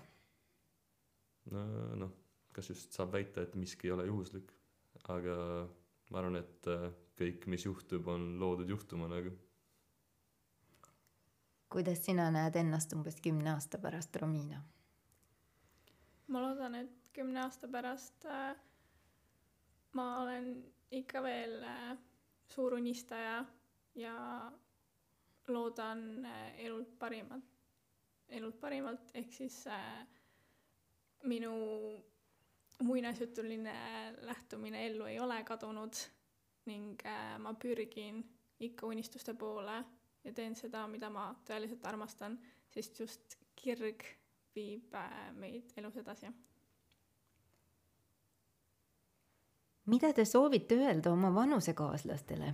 [1.51, 1.65] no
[2.03, 2.15] noh,
[2.53, 4.51] kas just saab väita, et miski ei ole juhuslik,
[5.09, 5.35] aga
[6.09, 9.35] ma arvan, et äh, kõik, mis juhtub, on loodud juhtuma nagu.
[11.69, 14.63] kuidas sina näed ennast umbes kümne aasta pärast, Romina?
[16.27, 18.55] ma loodan, et kümne aasta pärast äh,
[19.97, 20.51] ma olen
[20.91, 21.97] ikka veel äh,
[22.49, 23.45] suur unistaja
[23.95, 24.15] ja
[25.49, 27.43] loodan äh, elult parimat,
[28.29, 30.07] elult parimalt, ehk siis äh,
[31.23, 31.53] minu
[32.83, 33.75] muinasjutuline
[34.21, 35.93] lähtumine ellu ei ole kadunud
[36.65, 38.23] ning äh, ma pürgin
[38.59, 39.83] ikka unistuste poole
[40.23, 42.37] ja teen seda, mida ma tõeliselt armastan,
[42.69, 44.05] sest just kirg
[44.55, 46.31] viib äh, meid elus edasi.
[49.89, 52.51] mida te soovite öelda oma vanusekaaslastele,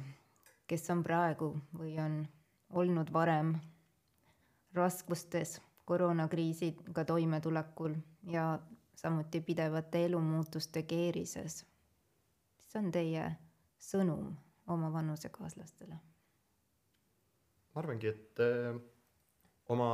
[0.68, 2.22] kes on praegu või on
[2.70, 3.56] olnud varem
[4.74, 7.94] raskustes koroonakriisiga toimetulekul
[8.32, 8.60] ja
[8.96, 11.66] samuti pidevate elumuutuste keerises.
[12.58, 13.36] mis on teie
[13.80, 14.34] sõnum
[14.68, 15.96] oma vanusekaaslastele?
[17.74, 18.82] ma arvangi, et öö, äh,
[19.70, 19.90] oma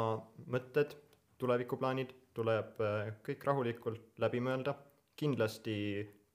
[0.48, 0.96] mõtted,
[1.38, 4.76] tulevikuplaanid tuleb äh, kõik rahulikult läbi mõelda,
[5.16, 5.76] kindlasti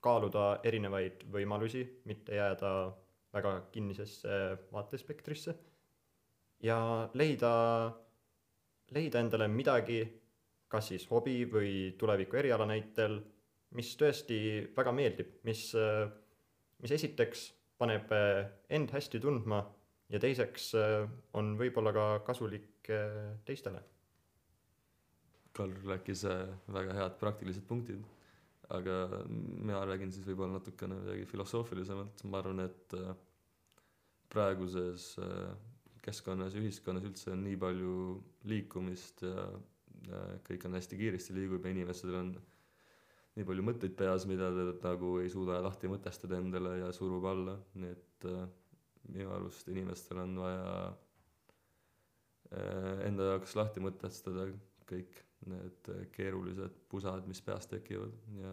[0.01, 2.73] kaaluda erinevaid võimalusi, mitte jääda
[3.33, 5.55] väga kinnisesse vaatespektrisse
[6.65, 6.79] ja
[7.15, 7.53] leida,
[8.95, 10.01] leida endale midagi,
[10.69, 13.21] kas siis hobi või tuleviku eriala näitel,
[13.77, 14.39] mis tõesti
[14.77, 15.69] väga meeldib, mis,
[16.83, 17.47] mis esiteks
[17.79, 18.13] paneb
[18.73, 19.61] end hästi tundma
[20.09, 20.73] ja teiseks
[21.37, 22.89] on võib-olla ka kasulik
[23.45, 23.83] teistele.
[25.57, 26.25] Karl rääkis
[26.73, 28.05] väga head praktilised punktid
[28.75, 33.13] aga mina räägin siis võib-olla natukene midagi filosoofilisemalt, ma arvan, et äh,
[34.33, 35.53] praeguses äh,
[36.07, 37.95] keskkonnas ja ühiskonnas üldse on nii palju
[38.51, 39.47] liikumist ja
[40.47, 42.35] kõik on hästi kiiresti liigub ja inimestel on
[43.37, 47.57] nii palju mõtteid peas, mida ta nagu ei suuda lahti mõtestada endale ja surub alla,
[47.77, 48.47] nii et äh,
[49.11, 50.71] minu arust inimestel on vaja
[53.07, 54.47] enda jaoks lahti mõtestada
[54.87, 58.53] kõik need keerulised pusad, mis peas tekivad ja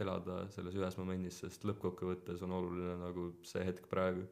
[0.00, 4.24] elada selles ühes momendis, sest lõppkokkuvõttes on oluline nagu see hetk praegu.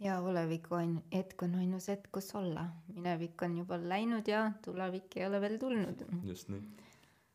[0.00, 2.66] Ja oleviku ain-, hetk on ainus hetk, kus olla.
[2.94, 6.04] minevik on juba läinud ja tulevik ei ole veel tulnud.
[6.24, 6.62] just nii.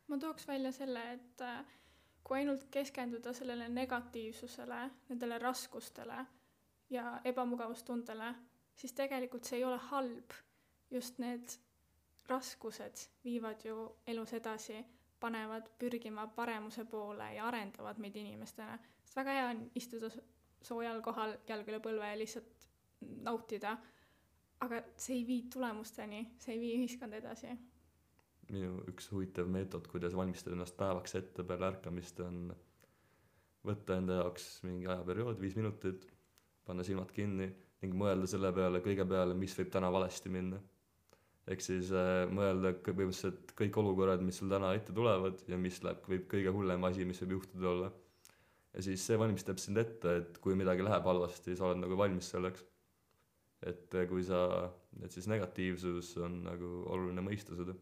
[0.07, 1.65] ma tooks välja selle, et äh,
[2.23, 6.25] kui ainult keskenduda sellele negatiivsusele, nendele raskustele
[6.89, 8.33] ja ebamugavustundele,
[8.75, 10.31] siis tegelikult see ei ole halb.
[10.91, 11.59] just need
[12.27, 14.85] raskused viivad ju elus edasi,
[15.19, 18.79] panevad pürgima paremuse poole ja arendavad meid inimestena.
[19.03, 20.09] sest väga hea on istuda
[20.65, 22.67] soojal kohal, jalg üle põlve ja lihtsalt
[23.25, 23.75] nautida,
[24.65, 27.55] aga see ei vii tulemusteni, see ei vii ühiskonda edasi.
[28.49, 32.49] minu üks huvitav meetod, kuidas valmistada ennast päevaks ette peale ärkamist, on
[33.65, 36.07] võtta enda jaoks mingi ajaperiood, viis minutit,
[36.65, 37.51] panna silmad kinni
[37.81, 40.59] ning mõelda selle peale, kõige peale, mis võib täna valesti minna
[41.49, 46.03] ehk siis äh, mõelda põhimõtteliselt kõik olukorrad, mis sul täna ette tulevad ja mis läheb,
[46.11, 47.89] võib kõige hullem asi, mis võib juhtuda olla.
[48.73, 52.29] Ja siis see valmistab sind ette, et kui midagi läheb halvasti, sa oled nagu valmis
[52.33, 52.65] selleks.
[53.59, 54.71] et äh, kui sa,
[55.03, 57.75] et siis negatiivsus on nagu oluline mõista seda.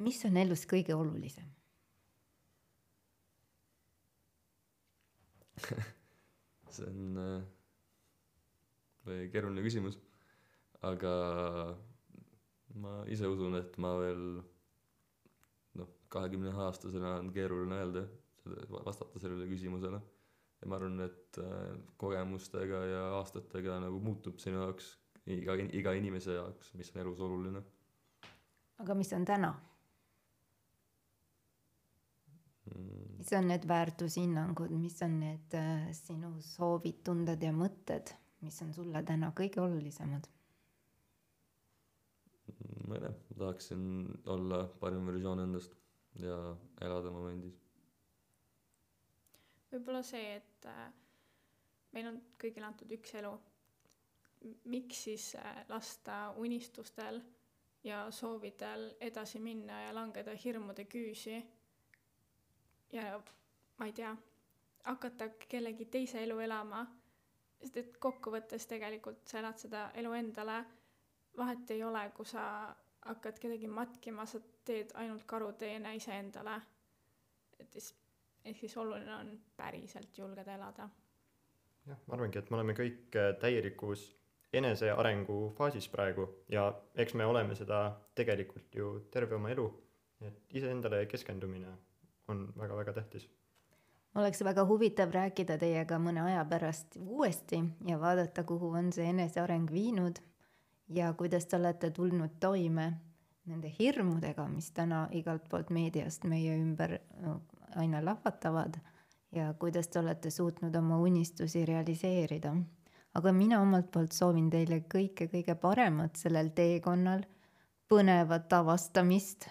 [0.00, 1.50] mis on elus kõige olulisem
[6.72, 7.44] see on äh,
[9.32, 9.98] keeruline küsimus,
[10.86, 11.12] aga
[12.80, 14.24] ma ise usun, et ma veel
[16.10, 18.04] kahekümne aastasena on keeruline öelda,
[18.84, 20.00] vastata sellele küsimusele.
[20.60, 24.90] ja ma arvan, et äh, kogemustega ja aastatega nagu muutub sinu jaoks,
[25.26, 27.62] iga, iga inimese jaoks, mis on elus oluline.
[28.84, 29.54] aga mis on täna
[32.74, 33.16] mm.?
[33.22, 38.14] mis on need väärtushinnangud, mis on need äh, sinu soovid, tunded ja mõtted?
[38.40, 40.28] mis on sulle täna kõige olulisemad?
[42.88, 43.84] ma ei tea, tahaksin
[44.34, 45.79] olla parim versioon endast
[46.18, 46.36] ja
[46.80, 47.58] elada momendis.
[49.70, 50.88] võib-olla see, et äh,
[51.92, 53.32] meil on kõigile antud üks elu.
[54.64, 57.20] miks siis äh, lasta unistustel
[57.84, 61.42] ja soovidel edasi minna ja langeda hirmude küüsi
[62.92, 63.20] ja
[63.78, 64.16] ma ei tea,
[64.84, 66.86] hakata kellegi teise elu elama
[67.60, 70.56] sest et kokkuvõttes tegelikult sa elad seda elu endale,
[71.36, 72.44] vahet ei ole, kui sa
[73.06, 76.60] hakkad kedagi matkima, sa teed ainult karuteene iseendale.
[77.60, 77.94] et siis,
[78.44, 80.88] ehk siis oluline on päriselt julgeda elada.
[81.86, 84.16] jah, ma arvangi, et me oleme kõik äh, täielikus
[84.52, 89.66] enesearengu faasis praegu ja eks me oleme seda tegelikult ju terve oma elu,
[90.26, 91.76] et iseendale keskendumine
[92.28, 93.28] on väga-väga tähtis
[94.14, 99.70] oleks väga huvitav rääkida teiega mõne aja pärast uuesti ja vaadata, kuhu on see eneseareng
[99.70, 100.18] viinud
[100.90, 102.92] ja kuidas te olete tulnud toime
[103.46, 106.98] nende hirmudega, mis täna igalt poolt meediast meie ümber
[107.78, 108.76] aina lahvatavad
[109.32, 112.54] ja kuidas te olete suutnud oma unistusi realiseerida.
[113.14, 117.24] aga mina omalt poolt soovin teile kõike kõige paremat sellel teekonnal,
[117.88, 119.48] põnevat avastamist,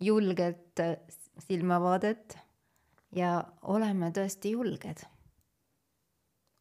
[0.00, 0.80] julget
[1.38, 2.36] silmavaadet
[3.16, 5.04] ja oleme tõesti julged.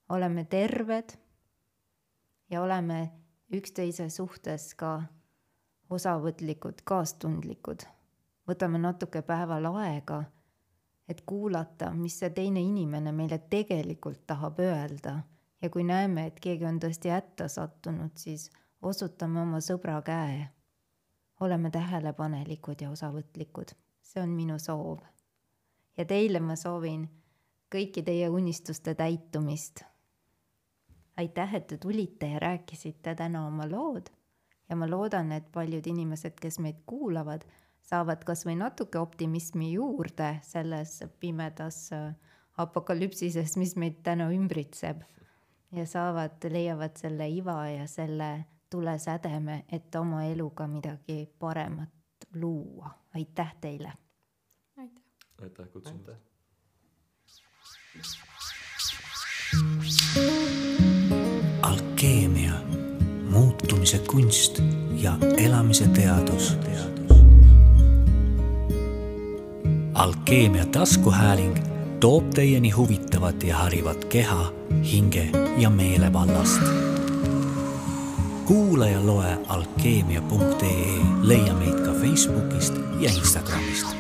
[0.10, 1.18] oleme terved
[2.50, 3.19] ja oleme
[3.54, 5.02] üksteise suhtes ka
[5.90, 7.86] osavõtlikud, kaastundlikud.
[8.48, 10.24] võtame natuke päeval aega,
[11.10, 15.20] et kuulata, mis see teine inimene meile tegelikult tahab öelda
[15.62, 18.50] ja kui näeme, et keegi on tõesti hätta sattunud, siis
[18.82, 20.50] osutame oma sõbra käe.
[21.40, 23.72] oleme tähelepanelikud ja osavõtlikud,
[24.02, 25.00] see on minu soov
[26.00, 27.08] ja teile ma soovin
[27.74, 29.84] kõiki teie unistuste täitumist.
[31.20, 34.10] Aitäh, et te tulite ja rääkisite täna oma lood
[34.70, 37.46] ja ma loodan, et paljud inimesed, kes meid kuulavad,
[37.90, 42.14] saavad kas või natuke optimismi juurde selles pimedas äh,
[42.62, 45.02] apokalüpsises, mis meid täna ümbritseb.
[45.72, 52.90] ja saavad, leiavad selle iva ja selle tulesädeme, et oma eluga midagi paremat luua.
[53.16, 53.94] aitäh teile!
[54.78, 55.04] aitäh!
[55.42, 56.10] aitäh kutsumast!
[59.50, 60.39] alkeemia,
[63.80, 64.62] muutumise kunst
[64.94, 66.58] ja elamise teadus.
[69.94, 71.58] alkeemia taskuhääling
[72.00, 74.52] toob teieni huvitavat ja harivat keha,
[74.92, 76.62] hinge ja meele vallast.
[78.46, 83.99] kuula ja loe alkeemia.ee, leia meid ka Facebookist ja Instagramist